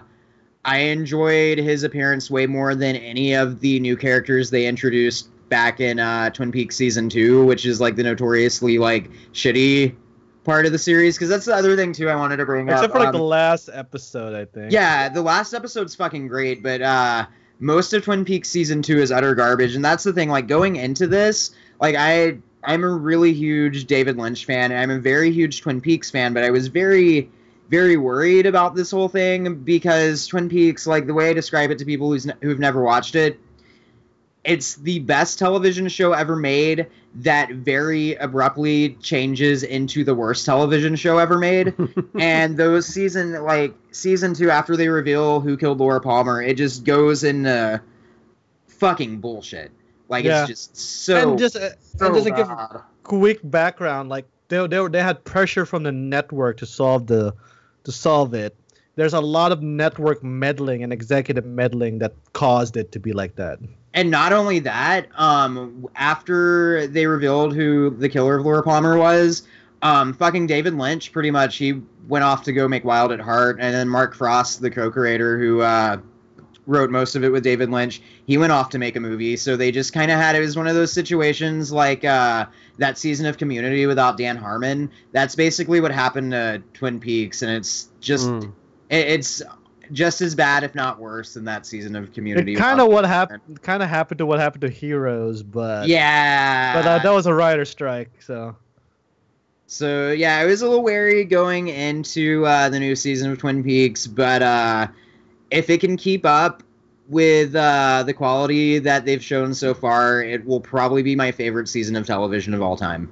[0.66, 5.80] I enjoyed his appearance way more than any of the new characters they introduced back
[5.80, 9.96] in uh, Twin Peaks season two, which is like the notoriously like shitty
[10.44, 11.16] part of the series.
[11.16, 12.84] Because that's the other thing too I wanted to bring Except up.
[12.90, 14.74] Except for like Um, the last episode, I think.
[14.74, 17.26] yeah, the last episode's fucking great, but uh
[17.60, 20.76] most of Twin Peaks season 2 is utter garbage and that's the thing like going
[20.76, 25.32] into this, like I I'm a really huge David Lynch fan and I'm a very
[25.32, 27.30] huge Twin Peaks fan, but I was very
[27.70, 31.80] very worried about this whole thing because Twin Peaks like the way I describe it
[31.80, 33.40] to people who's ne- who've never watched it
[34.44, 40.96] it's the best television show ever made that very abruptly changes into the worst television
[40.96, 41.74] show ever made
[42.20, 46.84] and those season like season two after they reveal who killed Laura Palmer, it just
[46.84, 47.82] goes into
[48.68, 49.72] fucking bullshit.
[50.10, 50.42] Like Yeah.
[50.42, 52.82] it's just so and just uh, so and just to give bad.
[53.04, 57.34] quick background, like they they were- they had pressure from the network to solve the
[57.86, 58.56] to solve it.
[58.96, 63.36] There's a lot of network meddling and executive meddling that caused it to be like
[63.38, 63.60] that.
[63.96, 69.44] And not only that, um, after they revealed who the killer of Laura Palmer was,
[69.82, 73.58] um, fucking David Lynch pretty much he went off to go make Wild at Heart,
[73.60, 75.98] and then Mark Frost, the co-creator who uh,
[76.66, 79.36] wrote most of it with David Lynch, he went off to make a movie.
[79.36, 82.46] So they just kind of had it was one of those situations like uh,
[82.78, 84.90] that season of Community without Dan Harmon.
[85.12, 88.54] That's basically what happened to Twin Peaks, and it's just Mm.
[88.94, 89.42] It, it's
[89.92, 92.54] just as bad, if not worse, than that season of Community.
[92.54, 96.74] It kind of what happened, kind of happened to what happened to Heroes, but yeah.
[96.74, 98.56] but uh, that was a writer strike, so
[99.68, 103.64] so yeah, I was a little wary going into uh, the new season of Twin
[103.64, 104.88] Peaks, but uh,
[105.50, 106.64] if it can keep up
[107.10, 111.68] with uh, the quality that they've shown so far, it will probably be my favorite
[111.68, 113.12] season of television of all time.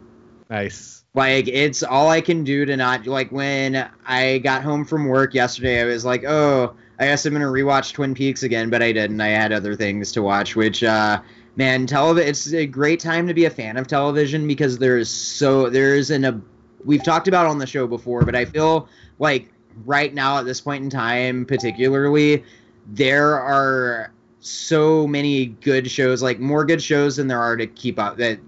[0.50, 1.01] nice.
[1.14, 5.34] Like it's all I can do to not like when I got home from work
[5.34, 8.94] yesterday, I was like, oh, I guess I'm gonna rewatch Twin Peaks again, but I
[8.94, 9.20] didn't.
[9.20, 11.22] I had other things to watch, which uh
[11.58, 15.70] man, television it's a great time to be a fan of television because there's so
[15.70, 16.42] there's an a
[16.86, 18.88] we've talked about on the show before, but I feel
[19.20, 19.52] like
[19.86, 22.44] right now at this point in time particularly
[22.88, 28.00] there are so many good shows, like more good shows than there are to keep
[28.00, 28.40] up that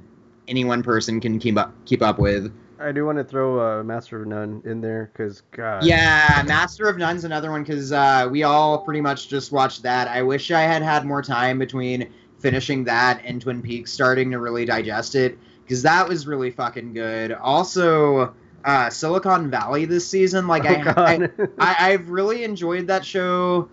[0.53, 2.53] any one person can keep up keep up with.
[2.79, 5.83] I do want to throw uh, Master of None in there because God.
[5.83, 10.07] Yeah, Master of None's another one because uh, we all pretty much just watched that.
[10.07, 14.39] I wish I had had more time between finishing that and Twin Peaks starting to
[14.39, 17.31] really digest it because that was really fucking good.
[17.31, 23.03] Also, uh, Silicon Valley this season, like Oh, I, I, I, I've really enjoyed that
[23.03, 23.69] show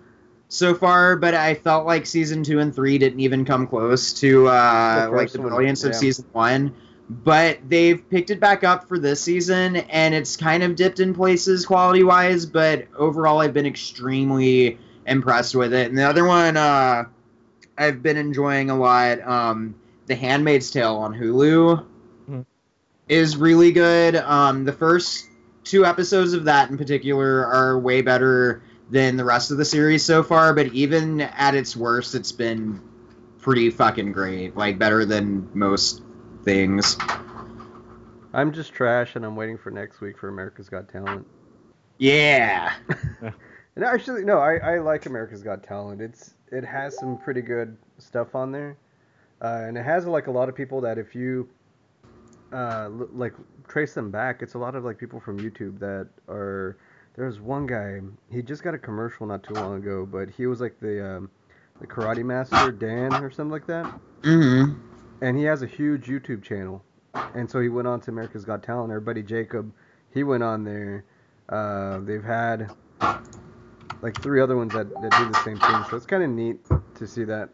[0.51, 4.49] so far, but I felt like season two and three didn't even come close to
[4.49, 5.99] uh, The like the one, brilliance of yeah.
[5.99, 6.75] season one.
[7.09, 11.15] But they've picked it back up for this season, and it's kind of dipped in
[11.15, 12.47] places quality wise.
[12.47, 15.89] But overall, I've been extremely impressed with it.
[15.89, 17.05] And the other one uh,
[17.79, 19.75] I've been enjoying a lot, um,
[20.07, 21.85] The Handmaid's Tale on Hulu,
[22.29, 22.45] Mhm.
[23.09, 24.17] is really good.
[24.17, 25.27] Um, the first
[25.65, 30.05] two episodes of that in particular are way better than the rest of the series
[30.05, 30.53] so far.
[30.55, 32.81] But even at its worst, it's been
[33.39, 34.57] pretty fucking great.
[34.57, 36.03] Like better than most
[36.45, 36.97] things.
[38.33, 41.27] I'm just trash, and I'm waiting for next week for America's Got Talent.
[41.99, 42.73] Yeah.
[43.77, 46.01] And actually, no, I, I like America's Got Talent.
[46.01, 48.77] It's it has some pretty good stuff on there,
[49.41, 51.49] uh, and it has like a lot of people that if you
[52.53, 53.33] uh, like
[53.69, 56.77] trace them back, it's a lot of like people from YouTube that are.
[57.17, 58.01] There's one guy.
[58.31, 61.31] He just got a commercial not too long ago, but he was like the um,
[61.81, 63.87] the karate master Dan or something like that,
[64.23, 64.79] Mm-hmm.
[65.21, 66.83] and he has a huge YouTube channel.
[67.35, 68.93] And so he went on to America's Got Talent.
[68.93, 69.73] Our buddy Jacob,
[70.15, 71.05] he went on there.
[71.49, 72.71] Uh, they've had
[74.01, 75.85] like three other ones that, that do the same thing.
[75.91, 76.61] So it's kind of neat
[76.95, 77.49] to see that.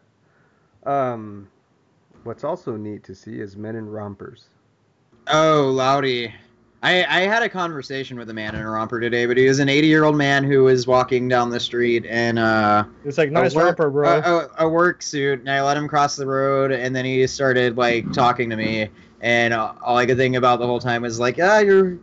[0.85, 1.49] Um,
[2.23, 4.45] what's also neat to see is men in rompers.
[5.27, 6.33] Oh, Loudy.
[6.83, 9.59] I, I had a conversation with a man in a romper today, but he was
[9.59, 13.31] an 80 year old man who was walking down the street in uh, It's like
[13.31, 14.19] nice a, work, romper, bro.
[14.19, 17.25] A, a, a work suit, and I let him cross the road, and then he
[17.25, 18.89] started like talking to me,
[19.21, 21.97] and uh, all I could think about the whole time was like, ah, you're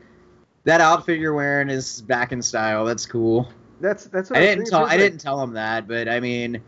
[0.65, 2.85] that outfit you're wearing is back in style.
[2.85, 3.49] That's cool.
[3.81, 6.19] That's that's what I was didn't thinking, tell I didn't tell him that, but I
[6.19, 6.61] mean,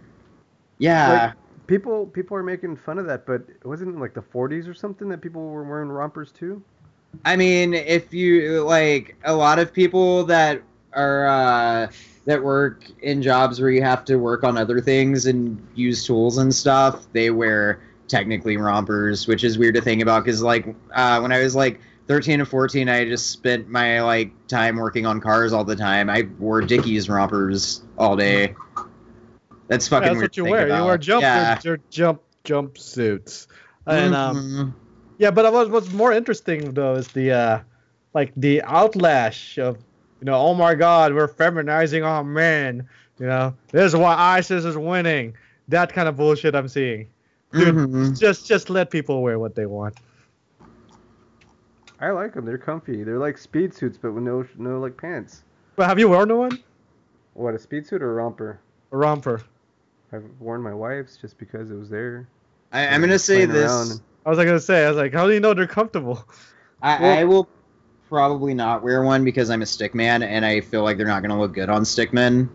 [0.79, 1.33] yeah.
[1.67, 5.09] People people are making fun of that, but wasn't it like the 40s or something
[5.09, 6.63] that people were wearing rompers too?
[7.25, 11.91] I mean, if you like a lot of people that are uh,
[12.27, 16.39] that work in jobs where you have to work on other things and use tools
[16.39, 21.19] and stuff, they wear technically rompers, which is weird to think about because like uh,
[21.21, 25.21] when I was like 13 and 14, I just spent my like time working on
[25.21, 26.09] cars all the time.
[26.09, 28.55] I wore Dickies rompers all day.
[29.69, 30.69] That's fucking Yeah, that's weird what to you wear.
[30.79, 31.55] You wear jump, Yeah.
[31.55, 33.49] they're, they're jump jump suits.
[33.87, 34.73] And um, Mhm.
[35.19, 37.61] Yeah, but what, what's more interesting though is the uh,
[38.15, 39.77] like the outlash of
[40.21, 42.89] you know, oh my God, we're feminizing our men.
[43.19, 45.35] You know, this is why ISIS is winning.
[45.69, 47.09] That kind of bullshit I'm seeing.
[47.53, 48.19] Dude, Mhm.
[48.19, 49.97] just just let people wear what they want.
[51.99, 52.45] I like them.
[52.45, 53.05] They're comfy.
[53.05, 55.43] They're like speed suits, but with no no like pants.
[55.77, 56.59] But have you worn one?
[57.35, 58.61] What a speed suit or a romper?
[58.93, 59.43] A romper.
[60.13, 62.29] I've worn my wife's just because it was there.
[62.73, 63.71] I, I'm gonna say this.
[63.71, 64.01] around.
[64.27, 66.29] I was like gonna say, I was like, how do you know they're comfortable?
[66.83, 67.49] I, Well- I will
[68.09, 71.23] probably not wear one because I'm a stick man and I feel like they're not
[71.23, 72.49] gonna look good on stickmen.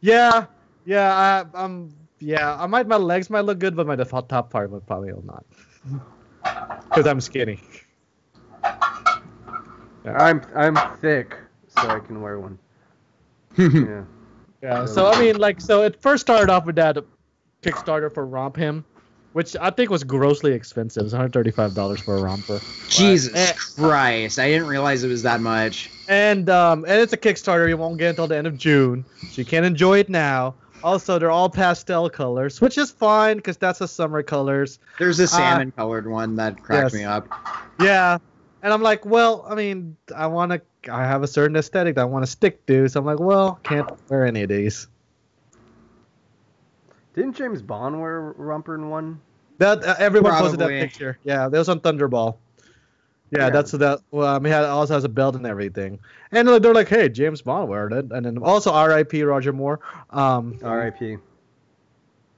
[0.00, 0.46] Yeah,
[0.84, 2.56] yeah, I, um, yeah.
[2.60, 5.24] I might my legs might look good, but my top top part would probably will
[5.24, 5.44] not.
[6.88, 7.60] Because I'm skinny.
[10.04, 11.36] I'm I'm thick,
[11.68, 12.58] so I can wear one.
[13.58, 14.04] Yeah.
[14.62, 14.84] Yeah.
[14.86, 16.96] So I mean, like, so it first started off with that
[17.62, 18.84] Kickstarter for RompHim,
[19.32, 21.02] which I think was grossly expensive.
[21.02, 22.60] It was 135 dollars for a romper.
[22.88, 23.52] Jesus Eh.
[23.76, 24.38] Christ!
[24.38, 25.90] I didn't realize it was that much.
[26.08, 27.68] And um, and it's a Kickstarter.
[27.68, 30.54] You won't get until the end of June, so you can't enjoy it now.
[30.82, 34.78] Also, they're all pastel colors, which is fine because that's the summer colors.
[34.98, 36.94] There's a salmon colored one that cracked yes.
[36.94, 37.28] me up.
[37.80, 38.18] Yeah.
[38.62, 42.02] And I'm like, well, I mean, I want to, I have a certain aesthetic that
[42.02, 42.88] I want to stick to.
[42.88, 44.88] So I'm like, well, can't wear any of these.
[47.18, 49.20] Didn't James Bond wear a romper in one?
[49.58, 51.18] That uh, everyone posted that picture.
[51.24, 52.36] Yeah, that was on Thunderball.
[53.32, 53.50] Yeah, Yeah.
[53.50, 53.98] that's that.
[54.12, 55.98] Well, um, he had, also has a belt and everything.
[56.30, 59.24] And like, they're like, hey, James Bond wear it, and then also R.I.P.
[59.24, 59.80] Roger Moore.
[60.10, 61.16] Um, R.I.P.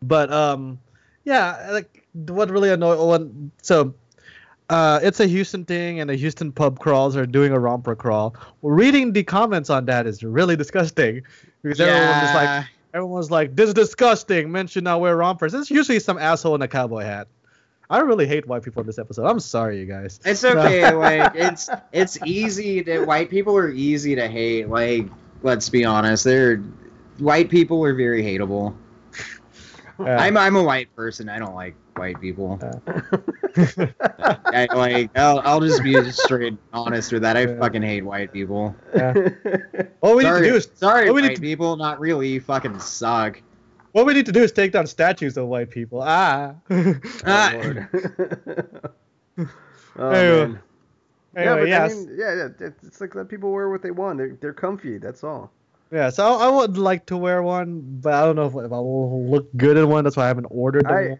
[0.00, 0.78] but um,
[1.26, 3.06] yeah, like what really annoyed.
[3.06, 3.92] When, so,
[4.70, 8.34] uh, it's a Houston thing, and the Houston pub crawls are doing a romper crawl.
[8.62, 11.20] Reading the comments on that is really disgusting
[11.62, 12.64] because everyone's was like, Yeah.
[12.94, 14.50] Everyone's like, this is disgusting.
[14.50, 15.54] Men should not wear rompers.
[15.54, 17.28] It's usually some asshole in a cowboy hat.
[17.88, 19.26] I really hate white people in this episode.
[19.26, 20.20] I'm sorry, you guys.
[20.24, 20.92] It's okay.
[20.94, 24.68] like it's it's easy to white people are easy to hate.
[24.68, 25.08] Like
[25.42, 26.58] let's be honest, they're
[27.18, 28.76] white people are very hateable.
[29.98, 31.28] Uh, I'm I'm a white person.
[31.28, 32.58] I don't like white people.
[33.56, 33.86] Uh.
[34.46, 37.36] I, like I'll, I'll just be straight honest with that.
[37.36, 37.58] I Yeah.
[37.58, 38.74] fucking hate white people.
[40.00, 41.76] What we sorry, need to do is sorry, what we need white to- people.
[41.76, 42.28] Not really.
[42.28, 43.42] You fucking suck.
[43.92, 46.00] what we need to do is take down statues of white people.
[46.02, 46.54] Ah.
[47.26, 47.52] Ah.
[47.54, 47.88] oh, Lord.
[49.98, 50.46] oh, Anyway.
[50.46, 50.60] man.
[51.36, 51.92] anyway, yeah, but yes.
[51.92, 54.18] I mean, yeah, yeah, it's it's like let people wear what they want.
[54.18, 54.98] They're they're comfy.
[54.98, 55.50] That's all.
[55.92, 58.72] Yeah, so I, I would like to wear one, but I don't know if, if
[58.72, 60.04] I will look good in one.
[60.04, 61.18] That's why I haven't ordered them.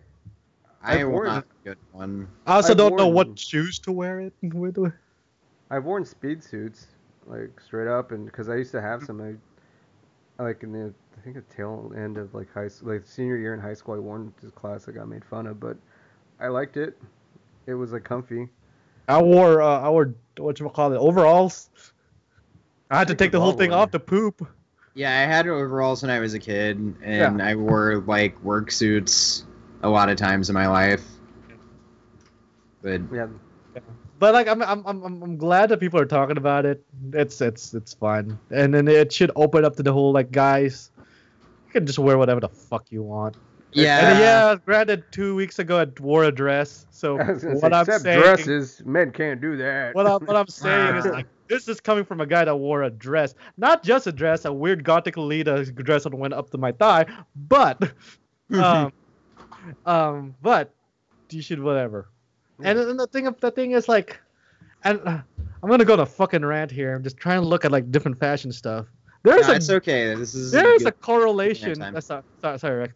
[0.82, 0.98] I- yet.
[0.98, 2.28] I I've worn- not good one.
[2.46, 4.78] I also I've don't know worn- what shoes to wear it with.
[5.70, 6.88] I've worn speed suits,
[7.26, 9.20] like straight up, and because I used to have some,
[10.38, 13.36] I like in the I think the tail end of like high s- like senior
[13.36, 14.88] year in high school, I wore this class.
[14.88, 15.76] I got made fun of, but
[16.40, 16.98] I liked it.
[17.66, 18.48] It was like comfy.
[19.06, 21.68] I wore uh, I wore what you call it overalls.
[22.90, 24.48] I had to take the whole thing off to poop.
[24.94, 29.44] Yeah, I had overalls when I was a kid, and I wore like work suits
[29.82, 31.02] a lot of times in my life.
[32.82, 33.26] But Yeah,
[34.18, 36.84] But like I'm I'm I'm I'm glad that people are talking about it.
[37.12, 40.90] It's it's it's fun, and then it should open up to the whole like guys.
[41.66, 43.36] You can just wear whatever the fuck you want.
[43.72, 44.10] Yeah.
[44.10, 46.86] And yeah, granted, two weeks ago I wore a dress.
[46.90, 49.94] So I was gonna what say, I'm except saying, dresses, men can't do that.
[49.94, 52.82] what I'm what I'm saying is like this is coming from a guy that wore
[52.82, 56.58] a dress, not just a dress, a weird gothic Lolita dress that went up to
[56.58, 57.92] my thigh, but
[58.54, 58.92] um,
[59.86, 60.72] um, but
[61.30, 62.08] you should whatever.
[62.62, 64.20] And then the thing of the thing is like,
[64.84, 65.18] and uh,
[65.62, 66.94] I'm gonna go on a fucking rant here.
[66.94, 68.86] I'm just trying to look at like different fashion stuff.
[69.22, 70.14] There's No, a it's okay.
[70.14, 71.78] This is there is a correlation.
[71.78, 72.94] That's not, sorry, sorry, Rex.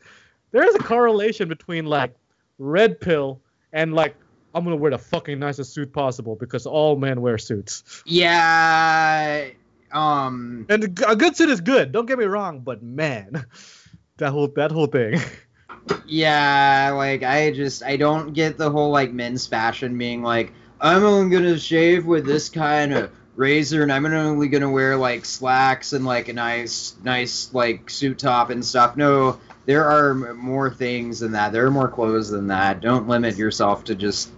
[0.53, 2.15] There is a correlation between like
[2.59, 3.41] red pill
[3.73, 4.15] and like
[4.55, 8.03] I'm gonna wear the fucking nicest suit possible because all men wear suits.
[8.07, 9.49] Yeah.
[9.93, 10.67] Um.
[10.69, 11.93] And a good suit is good.
[11.93, 13.47] Don't get me wrong, but man,
[14.19, 15.21] that whole that whole thing.
[16.07, 16.93] Yeah.
[16.95, 21.35] Like I just I don't get the whole like men's fashion being like I'm only
[21.35, 26.05] gonna shave with this kind of razor and I'm only gonna wear like slacks and
[26.05, 28.97] like a nice nice like suit top and stuff.
[28.97, 31.53] No, there are more things than that.
[31.53, 32.81] There are more clothes than that.
[32.81, 34.31] Don't limit yourself to just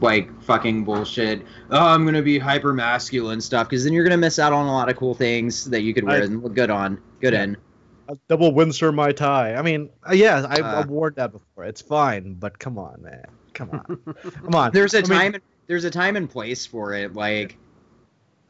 [0.00, 1.42] like fucking bullshit.
[1.70, 4.72] Oh, I'm gonna be hyper masculine stuff because then you're gonna miss out on a
[4.72, 7.00] lot of cool things that you could wear I- and look good on.
[7.20, 7.56] Good in.
[8.08, 9.54] A double Windsor my tie.
[9.54, 10.80] I mean, uh, yeah, I, Uh.
[10.80, 11.64] I've worn that before.
[11.64, 14.72] It's fine, but come on, man, come on, come on.
[14.72, 17.56] there's a I mean, time there's a time and place for it like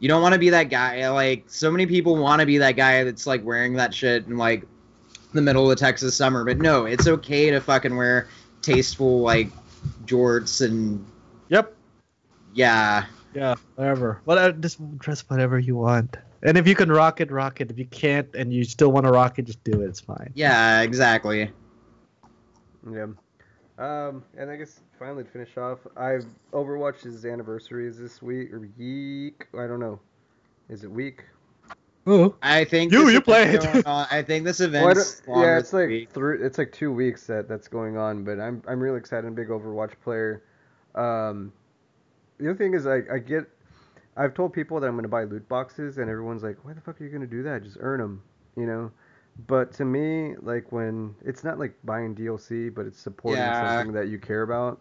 [0.00, 2.72] you don't want to be that guy like so many people want to be that
[2.72, 4.66] guy that's like wearing that shit in like
[5.32, 8.26] the middle of the texas summer but no it's okay to fucking wear
[8.62, 9.48] tasteful like
[10.06, 11.04] jorts and
[11.50, 11.72] Yep.
[12.52, 14.20] yeah Yeah, whatever.
[14.24, 16.16] What uh, just dress whatever you want.
[16.44, 17.70] And if you can rock it, rock it.
[17.70, 19.86] If you can't and you still want to rock it, just do it.
[19.86, 20.30] It's fine.
[20.34, 21.50] yeah exactly
[22.90, 23.06] Yeah.
[23.76, 28.60] Um, and I guess finally to finish off, I've Overwatch's anniversary is this week or
[28.78, 29.46] week.
[29.58, 29.98] I don't know.
[30.68, 31.24] Is it week?
[32.06, 32.34] Oh.
[32.42, 33.86] i think You- you event's play it.
[33.86, 36.10] i think this Well, I event's don't- yeah, it's like week.
[36.10, 36.42] three.
[36.42, 38.22] It's like two weeks that that's going on.
[38.24, 39.26] But I'm I'm really excited.
[39.26, 40.42] I'm a big Overwatch player.
[40.94, 41.50] Um,
[42.38, 43.46] the other thing is I I get.
[44.16, 47.00] I've told people that I'm gonna buy loot boxes, and everyone's like, "Why the fuck
[47.00, 47.62] are you gonna do that?
[47.62, 48.22] Just earn them,"
[48.56, 48.90] you know.
[49.48, 53.78] But to me, like when it's not like buying DLC, but it's supporting Yeah.
[53.78, 54.78] something that you care about.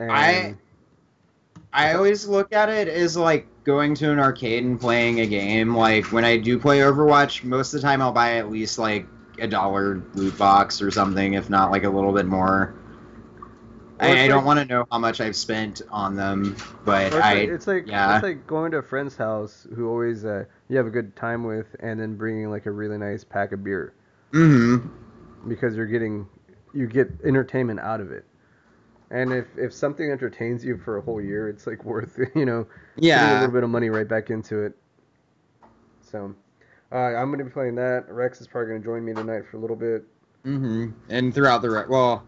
[0.00, 0.56] And I-
[1.72, 5.76] I always look at it as like going to an arcade and playing a game.
[5.76, 9.06] Like when I do play Overwatch, most of the time I'll buy at least like
[9.38, 12.74] a dollar loot box or something, if not like a little bit more.
[14.00, 17.06] Well, I, I don't like- want to know how much I've spent on them, but
[17.08, 18.16] it's, I like, it's like yeah.
[18.16, 21.44] it's like going to a friend's house who always uh, you have a good time
[21.44, 23.94] with, and then bringing like a really nice pack of beer
[24.32, 24.78] hmm
[25.48, 26.28] because you're getting
[26.72, 28.24] you get entertainment out of it.
[29.10, 32.66] And if if something entertains you for a whole year, it's like worth you know
[32.94, 34.74] putting a little bit of money right back into it.
[36.00, 36.34] So
[36.92, 38.04] uh, I'm gonna be playing that.
[38.08, 40.04] Rex is probably gonna join me tonight for a little bit.
[40.44, 40.90] Mm-hmm.
[41.08, 42.24] And throughout the re- well,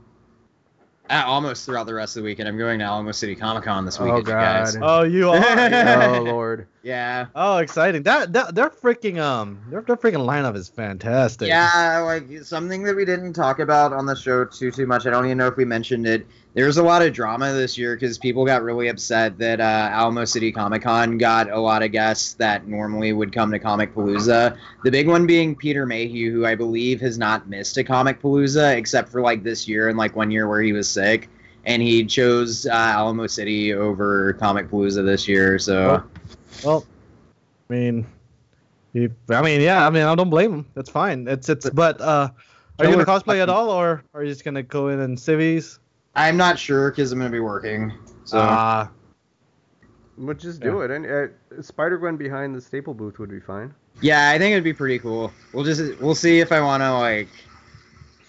[1.11, 3.98] almost throughout the rest of the weekend, I'm going to Alamo City Comic Con this
[4.00, 4.76] Oh, weekend, guys.
[4.80, 5.36] Oh, you are.
[6.16, 6.66] oh lord.
[6.82, 7.26] Yeah.
[7.36, 8.02] oh, exciting!
[8.02, 11.48] That, that their freaking um their, their freaking lineup is fantastic.
[11.48, 15.06] Yeah, like something that we didn't talk about on the show too too much.
[15.06, 16.26] I don't even know if we mentioned it.
[16.54, 20.24] There's a lot of drama this year because people got really upset that uh, Alamo
[20.24, 24.58] City Comic Con got a lot of guests that normally would come to Comicpalooza.
[24.84, 29.10] The big one being Peter Mayhew, who I believe has not missed a Comicpalooza except
[29.10, 31.30] for like this year and like one year where he was sick,
[31.64, 35.60] and he chose uh, Alamo City over Comicpalooza this year.
[35.60, 36.02] So.
[36.64, 36.84] Well,
[37.70, 38.07] I mean,
[38.92, 39.86] you, I mean, yeah.
[39.86, 40.66] I mean, I don't blame him.
[40.74, 41.26] That's fine.
[41.28, 41.68] It's it's.
[41.70, 42.30] But uh,
[42.78, 45.78] are you gonna cosplay at all, or are you just gonna go in in civvies?
[46.14, 47.92] I'm not sure because I'm gonna be working.
[48.24, 48.90] So Ah,
[50.18, 50.90] But just do it.
[50.90, 53.74] And uh, Spider Gwen behind the staple booth would be fine.
[54.00, 55.32] Yeah, I think it'd be pretty cool.
[55.53, 57.28] We'll just we'll see if I want to like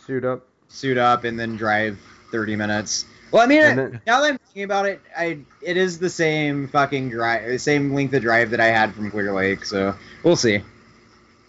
[0.05, 0.47] Suit up.
[0.67, 1.97] suit up and then drive
[2.31, 3.05] 30 minutes.
[3.31, 6.09] Well, I mean, And then- now that I'm thinking about it, I it is the
[6.09, 9.65] same fucking drive, the same length of drive that I had from Clear Lake.
[9.65, 10.61] So we'll see.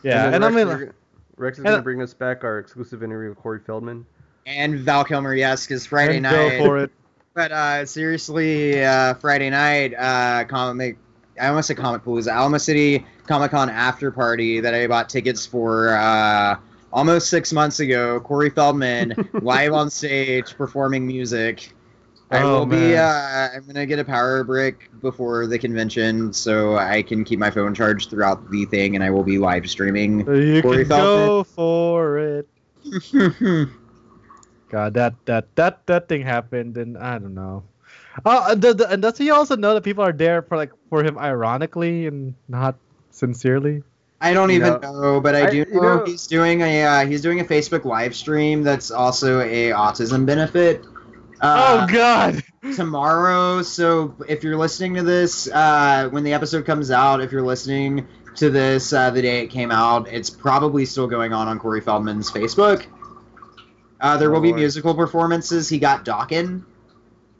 [0.02, 0.30] yeah.
[0.30, 0.92] then And I Rex, mean, we're gonna-
[1.36, 4.06] Rex is and- gonna bring us back our exclusive interview with Corey Feldman.
[4.46, 6.58] And Val Kilmer, yes, because Friday and night.
[6.58, 6.90] go for it.
[7.34, 10.98] But uh, seriously, uh, Friday night, uh, comic.
[11.40, 15.08] I almost said Comic pool Palooza, Alamo City Comic Con after party that I bought
[15.08, 16.56] tickets for uh,
[16.92, 18.20] almost six months ago.
[18.20, 21.73] Corey Feldman live on stage performing music.
[22.34, 22.96] I Oh, will be.
[22.96, 23.04] Uh,
[23.54, 27.74] I'm gonna get a power brick before the convention, so I can keep my phone
[27.74, 30.20] charged throughout the thing, and I will be live streaming.
[30.26, 32.48] You Corey can go for it.
[34.70, 37.62] God, that that that that thing happened, and I don't know.
[38.24, 40.70] Oh, and, the, the, and does he also know that people are there for like
[40.88, 42.76] for him ironically and not
[43.10, 43.82] sincerely?
[44.20, 46.82] I don't even know, know, but I I- do you know, know- he's doing a
[46.84, 50.84] uh, he's doing a Facebook live stream that's also a autism benefit.
[51.40, 52.42] Uh, oh God.
[52.74, 53.62] tomorrow.
[53.62, 58.06] So if you're listening to this, uh, when the episode comes out, if you're listening
[58.36, 61.80] to this uh, the day it came out, it's probably still going on on Corey
[61.80, 62.86] Feldman's Facebook.
[64.00, 65.68] Uh, there Oh, will be musical performances.
[65.68, 66.64] He got Dokken,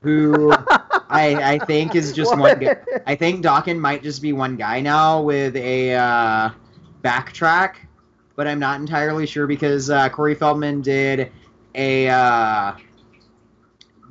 [0.03, 0.53] who
[1.09, 2.59] I I think is just one.
[2.59, 2.77] Guy.
[3.07, 6.51] I think Dokken might just be one guy now with a uh,
[7.03, 7.75] backtrack,
[8.37, 11.33] but I'm not entirely sure because uh, Corey Feldman did
[11.75, 12.73] a uh,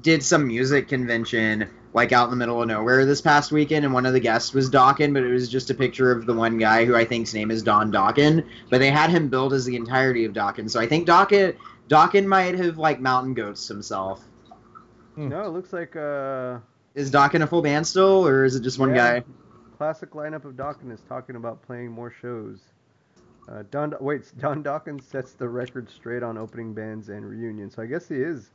[0.03, 3.93] did some music convention like out in the middle of nowhere this past weekend, and
[3.93, 6.57] one of the guests was Dokken, but it was just a picture of the one
[6.57, 9.75] guy who I think's name is Don Dokken, but they had him billed as the
[9.75, 10.69] entirety of Dokken.
[10.69, 11.55] So I think Dokken
[11.89, 14.23] Dokken might have like mountain goats himself.
[15.15, 16.59] no, it looks like uh,
[16.95, 18.93] Is Dokken a full band still, or is it just one Yeah.
[18.93, 19.23] guy?
[19.77, 22.71] classic lineup of Dawkins is talking about playing more shows.
[23.47, 27.75] Uh, Don wait, Don Dawkins sets the record straight on opening bands and reunions.
[27.75, 28.51] So I guess he is.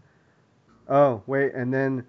[0.88, 2.04] Oh wait, and then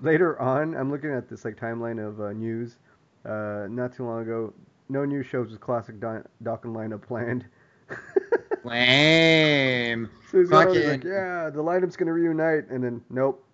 [0.00, 2.76] later on, I'm looking at this like timeline of uh, news.
[3.24, 4.52] Uh, not too long ago,
[4.88, 7.44] no new shows with classic Don- Dawkins lineup planned.
[8.64, 10.08] Lame.
[10.30, 13.44] so Fucking- like, yeah, the lineup's gonna reunite, and then nope.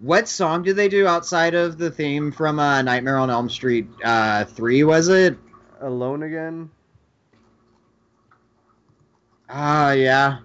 [0.00, 3.88] What song did they do outside of the theme from uh, Nightmare on Elm Street
[4.04, 5.36] uh, 3, was it?
[5.80, 6.70] Alone again.
[9.48, 10.38] Ah, yeah.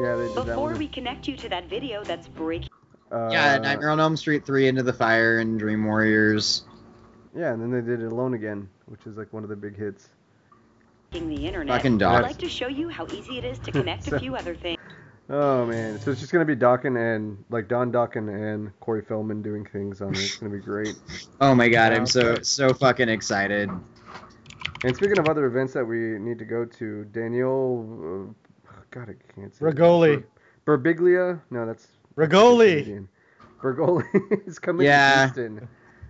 [0.00, 0.78] Yeah, they did that Before one.
[0.78, 2.68] we connect you to that video that's breaking
[3.12, 6.64] Uh, yeah, Nightmare on Elm Street 3, Into the Fire, and Dream Warriors.
[7.36, 9.76] Yeah, and then they did it Alone Again, which is like one of the big
[9.76, 10.08] hits.
[11.12, 14.16] the internet, Fucking I'd like to show you how easy it is to connect So-
[14.16, 14.80] a few other things.
[15.30, 19.40] Oh man, so it's just gonna be Dokken and like Don Dokken and Corey Feldman
[19.40, 20.18] doing things on it.
[20.18, 20.94] It's gonna be great.
[21.40, 23.70] Oh my god, Yeah, I'm so so fucking excited.
[24.84, 28.43] And speaking of other events that we need to go to, Daniel, uh,
[28.94, 29.64] God, I can't say.
[29.64, 30.22] Regoli.
[30.64, 31.40] Ber- Berbiglia?
[31.50, 32.74] No, that's Regoli.
[32.78, 33.08] Canadian.
[33.60, 34.04] Bergoli
[34.46, 35.30] is coming Yeah.
[35.34, 35.68] to Houston.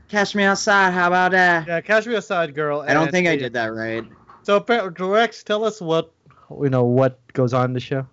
[0.09, 1.67] Catch me outside, how about that?
[1.67, 2.83] Yeah, Cash Me outside, girl.
[2.83, 4.05] I don't and- think I did that right.
[4.43, 6.13] So, appar- Rex, tell us what
[6.61, 8.07] you know what goes on in the show.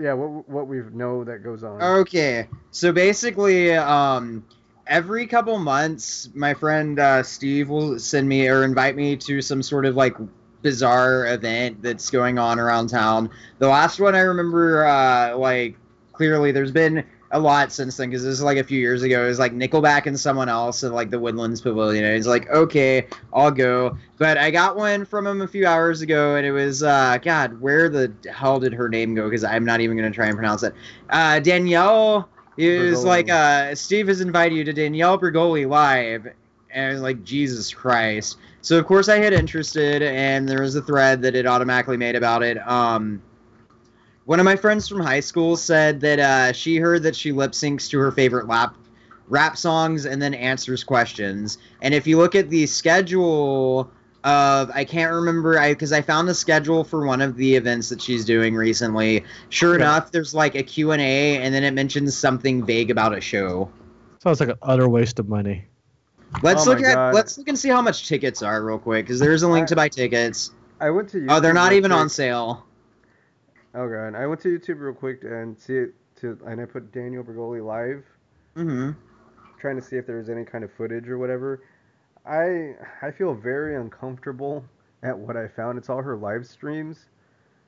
[0.00, 1.82] Yeah, what what we know that goes on.
[1.82, 4.42] Okay, so basically, um,
[4.86, 9.62] every couple months, my friend uh, Steve will send me or invite me to some
[9.62, 10.16] sort of like
[10.64, 13.30] bizarre event that's going on around town.
[13.58, 15.76] The last one I remember, uh, like
[16.14, 19.24] clearly, there's been a lot since then because this is like a few years ago.
[19.24, 22.04] It was like Nickelback and someone else at like the Woodlands Pavilion.
[22.04, 23.98] And it's like, okay, I'll go.
[24.16, 27.60] But I got one from him a few hours ago, and it was uh, God,
[27.60, 29.24] where the hell did her name go?
[29.24, 30.74] Because I'm not even gonna try and pronounce it.
[31.10, 36.26] Uh, Danielle is like, uh, Steve has invited you to Danielle Bregoli live,
[36.70, 38.38] and I was like, Jesus Christ.
[38.64, 42.16] So of course I had interested, and there was a thread that it automatically made
[42.16, 42.56] about it.
[42.66, 43.22] Um,
[44.24, 47.52] one of my friends from high school said that uh, she heard that she lip
[47.52, 48.74] syncs to her favorite lap
[49.28, 51.58] rap songs and then answers questions.
[51.82, 53.90] And if you look at the schedule
[54.24, 57.90] of I can't remember I because I found the schedule for one of the events
[57.90, 59.24] that she's doing recently.
[59.50, 60.96] Sure enough, there's like a Q&A
[61.36, 63.70] and then it mentions something vague about a show.
[64.22, 65.66] Sounds like an utter waste of money.
[66.42, 67.14] Let's Oh look at God.
[67.14, 69.66] let's look and see how much tickets are real quick because there's a link I-
[69.68, 70.52] to buy tickets.
[70.80, 71.18] I went to.
[71.18, 72.66] YouTube Oh, they're not real even on sale.
[73.74, 76.92] Oh god, I went to YouTube real quick and see it to, and I put
[76.92, 78.04] Daniel Bregoli live.
[78.56, 78.90] Mm-hmm.
[79.58, 81.62] trying to see if there was any kind of footage or whatever.
[82.26, 84.64] I I feel very uncomfortable
[85.02, 85.78] at what I found.
[85.78, 87.06] It's all her live streams.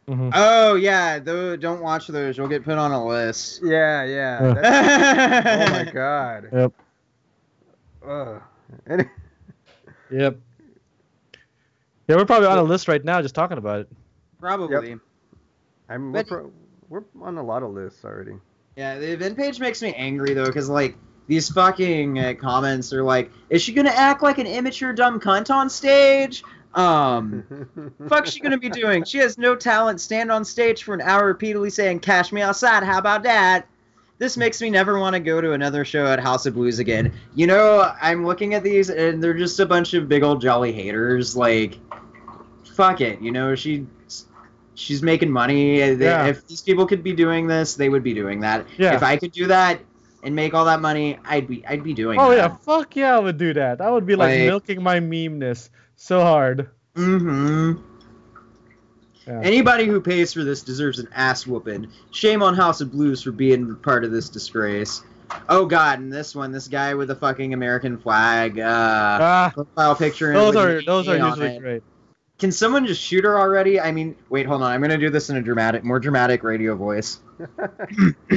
[0.09, 0.31] Mhm.
[0.35, 2.37] Oh yeah, though don't watch those.
[2.39, 3.61] You'll get put on a list.
[3.64, 4.53] Yeah, yeah.
[4.55, 6.49] That's, oh my god.
[6.53, 6.73] Yep.
[8.09, 8.43] Ugh.
[8.87, 9.09] And,
[10.11, 10.39] Yep.
[12.09, 13.89] Yeah, we're probably on a list right now just talking about it.
[14.39, 14.97] Probably.
[15.89, 16.53] I'm we're, But- pro,
[16.89, 18.35] we're on a lot of lists already.
[18.77, 20.97] Yeah, the event page makes me angry though, because like
[21.27, 25.51] these fucking uh, comments are like, "Is she gonna act like an immature dumb cunt
[25.53, 26.45] on stage?"
[26.75, 27.43] Um,
[28.09, 29.03] fuck's she gonna be doing?
[29.05, 30.01] She has no talent.
[30.01, 33.67] Stand on stage for an hour repeatedly saying, "Cash me outside." How about that?
[34.19, 37.12] This makes me never want to go to another show at House of Blues again.
[37.35, 40.73] You know, I'm looking at these and they're just a bunch of big old jolly
[40.73, 41.37] haters.
[41.37, 41.79] Like,
[42.75, 43.21] fuck it.
[43.21, 43.87] You know, she.
[44.79, 45.79] She's making money.
[45.79, 46.27] Yeah.
[46.27, 48.67] If these people could be doing this, they would be doing that.
[48.77, 48.95] Yeah.
[48.95, 49.81] If I could do that
[50.23, 52.37] and make all that money, I'd be I'd be doing Oh that.
[52.37, 53.79] yeah, fuck yeah, I would do that.
[53.79, 56.69] That would be like, Like- milking my meme-ness so hard.
[56.95, 57.81] Mm-hmm.
[59.27, 59.41] Yeah.
[59.43, 61.89] Anybody who pays for this deserves an ass whooping.
[62.12, 65.03] Shame on House of Blues for being part of this disgrace.
[65.49, 69.97] Oh god, and this one, this guy with the fucking American flag uh, ah, profile
[69.97, 70.33] picture.
[70.33, 71.83] those are those are usually great.
[72.39, 73.81] Can someone just shoot her already?
[73.81, 74.70] I mean, wait, hold on.
[74.70, 77.18] I'm gonna do this in a dramatic, more dramatic radio voice.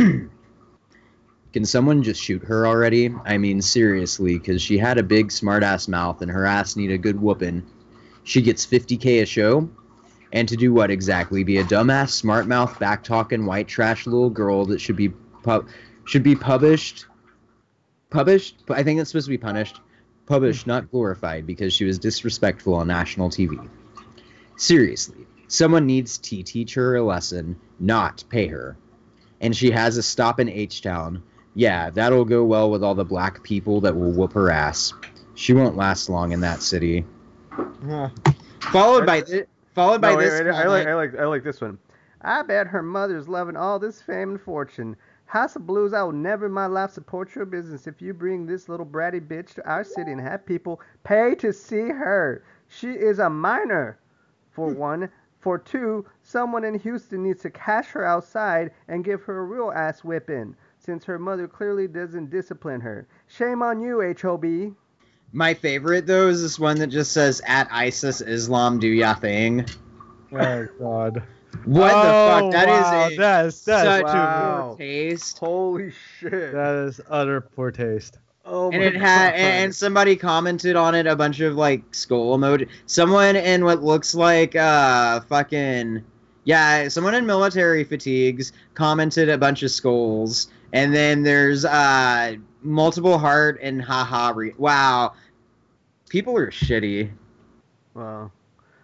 [1.52, 3.14] Can someone just shoot her already?
[3.26, 6.98] I mean, seriously, because she had a big smartass mouth and her ass need a
[6.98, 7.66] good whooping.
[8.24, 9.68] She gets 50k a show,
[10.32, 11.44] and to do what exactly?
[11.44, 15.10] Be a dumbass, smart mouth, back talking, white trash little girl that should be
[15.44, 15.68] pub
[16.06, 17.06] should be published.
[18.10, 18.64] Published?
[18.70, 19.80] I think it's supposed to be punished.
[20.26, 23.68] Published, not glorified, because she was disrespectful on national TV.
[24.58, 28.78] Seriously, someone needs to teach her a lesson, not pay her.
[29.42, 31.24] And she has a stop in H Town.
[31.56, 34.94] Yeah, that'll go well with all the black people that will whoop her ass.
[35.36, 37.06] She won't last long in that city.
[38.72, 39.44] Followed by thi-
[39.74, 40.42] followed by No, this.
[40.42, 41.78] wait, I like, I like, I like this one.
[42.22, 44.96] I bet her mother's loving all this fame and fortune.
[45.26, 48.46] House of Blues, I will never in my life support your business if you bring
[48.46, 52.44] this little bratty bitch to our city and have people pay to see her.
[52.68, 54.00] She is a minor,
[54.52, 54.80] for hmm.
[54.80, 55.10] one.
[55.40, 59.72] For two, someone in Houston needs to cash her outside and give her a real
[59.72, 63.08] ass whipping, since her mother clearly doesn't discipline her.
[63.28, 64.76] Shame on you, HOB.
[65.32, 69.66] My favorite though is this one that just says at ISIS Islam do ya thing.
[70.32, 71.24] Oh God.
[71.66, 72.52] What oh, the fuck?
[72.52, 74.66] That is wow, a that is that is such too wow.
[74.70, 75.38] poor taste.
[75.40, 76.54] Holy shit.
[76.54, 78.20] That is utter poor taste.
[78.46, 79.40] oh And my it had God.
[79.40, 82.68] and somebody commented on it a bunch of like skull emoji.
[82.86, 86.04] Someone in what looks like uh fucking
[86.46, 90.48] yeah, someone in military fatigues commented a bunch of skulls.
[90.74, 95.14] And then there's uh multiple heart and haha re- wow.
[96.10, 97.12] People are shitty.
[97.94, 98.32] Wow.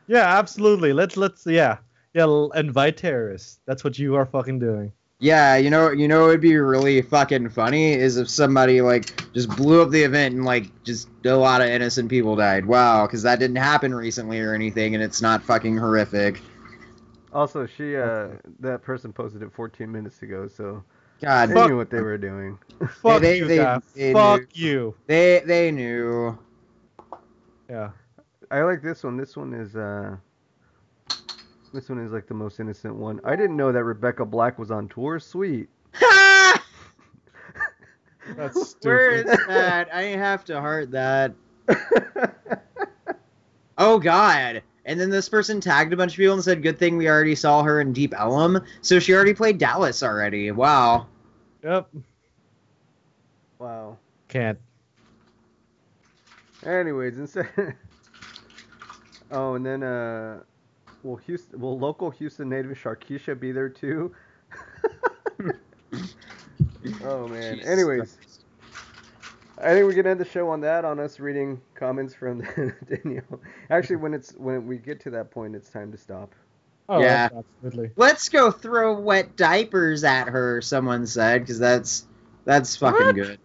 [0.07, 0.93] Yeah, absolutely.
[0.93, 1.77] Let's let's yeah
[2.13, 3.59] yeah invite terrorists.
[3.65, 4.91] That's what you are fucking doing.
[5.19, 9.49] Yeah, you know, you know, it'd be really fucking funny is if somebody like just
[9.55, 12.65] blew up the event and like just a lot of innocent people died.
[12.65, 16.41] Wow, because that didn't happen recently or anything, and it's not fucking horrific.
[17.31, 18.27] Also, she uh
[18.59, 20.83] that person posted it 14 minutes ago, so
[21.21, 21.69] God, they Fuck.
[21.69, 22.57] knew what they were doing.
[23.01, 23.83] Fuck they- you, they- Daff.
[23.95, 24.47] they Fuck knew.
[24.53, 24.95] you.
[25.07, 26.37] they they knew.
[27.69, 27.91] Yeah.
[28.51, 29.17] I like this one.
[29.17, 30.15] This one is uh
[31.73, 33.19] this one is like the most innocent one.
[33.23, 35.19] I didn't know that Rebecca Black was on tour.
[35.19, 35.67] Sweet.
[38.35, 38.85] That's stupid.
[38.87, 39.93] Where is that?
[39.93, 41.33] I have to heart that.
[43.77, 44.63] Oh God.
[44.85, 47.35] And then this person tagged a bunch of people and said, "Good thing we already
[47.35, 50.51] saw her in Deep Ellum." So she already played Dallas already.
[50.51, 51.07] Wow.
[51.63, 51.89] Yep.
[53.57, 53.97] wow.
[54.27, 54.59] Can't.
[56.63, 57.47] Anyways, instead.
[59.31, 60.41] oh, and then uh,
[61.03, 64.13] will Houston, will local Houston native Sharkeisha be there too?
[67.03, 67.55] oh man.
[67.55, 68.17] Jesus Anyways,
[69.65, 72.41] I think we can end the show on that, on us reading comments from
[72.87, 73.41] Danielle.
[73.71, 76.35] Actually, when it's when we get to that point, it's time to stop.
[76.89, 77.29] Oh Yeah.
[77.35, 77.91] absolutely.
[77.97, 80.61] Let's go throw wet diapers at her.
[80.61, 82.05] Someone said, because that's
[82.45, 83.15] that's fucking What?
[83.15, 83.39] good.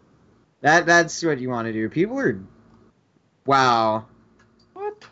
[0.62, 1.88] That that's what you want to do.
[1.88, 2.40] People are,
[3.46, 4.06] wow.
[4.74, 5.06] What?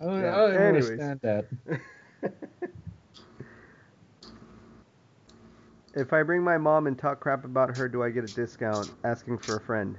[0.00, 0.90] I don't, Yeah, I don't anyways.
[0.96, 1.46] understand that.
[6.00, 8.90] if I bring my mom and talk crap about her, do I get a discount?
[9.04, 9.96] Asking for a friend.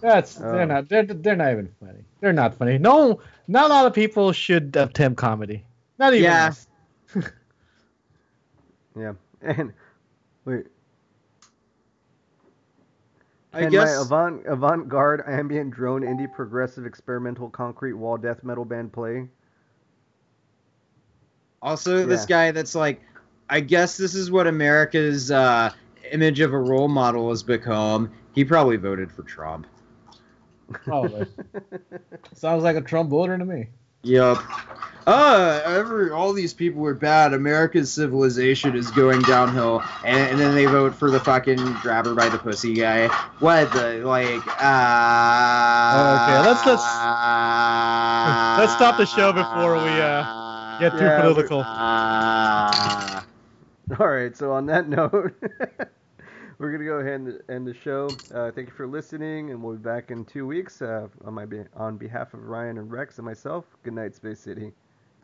[0.00, 0.52] That's Oh.
[0.52, 2.04] they're not they're, they're not even funny.
[2.20, 2.78] They're not funny.
[2.78, 5.64] No, not a lot of people should attempt comedy.
[5.98, 6.48] Not even Yeah.
[6.48, 6.66] us.
[8.96, 9.14] Yeah.
[9.42, 9.72] And
[10.44, 10.66] wait.
[13.52, 18.64] I Can guess my avant avant-garde ambient drone indie progressive experimental concrete wall death metal
[18.64, 19.28] band play?
[21.64, 23.00] Also this guy that's like,
[23.50, 25.70] I guess this is what America's uh,
[26.12, 28.12] image of a role model has become.
[28.34, 29.66] He probably voted for Trump.
[30.70, 31.26] Probably.
[32.34, 33.68] Sounds like a Trump voter to me.
[34.02, 34.36] Yep.
[35.06, 37.32] Uh, every all these people were bad.
[37.34, 42.14] America's civilization is going downhill, and, and then they vote for the fucking grab her
[42.14, 43.08] by the pussy guy.
[43.38, 44.42] What the like?
[44.62, 46.82] Uh, Okay, let's- let's-
[48.58, 50.24] let's stop the show before we, uh,
[50.78, 51.60] get too Yeah, political.
[51.60, 53.22] Uh,
[54.00, 54.36] All right.
[54.36, 55.12] So on that note,
[56.58, 58.18] we're gonna go ahead and end the show.
[58.32, 60.82] Uh, thank you for listening, and we'll be back in two weeks.
[60.82, 63.64] Uh, on my be- on behalf of Ryan and Rex and myself.
[63.82, 64.72] Good night, Space City.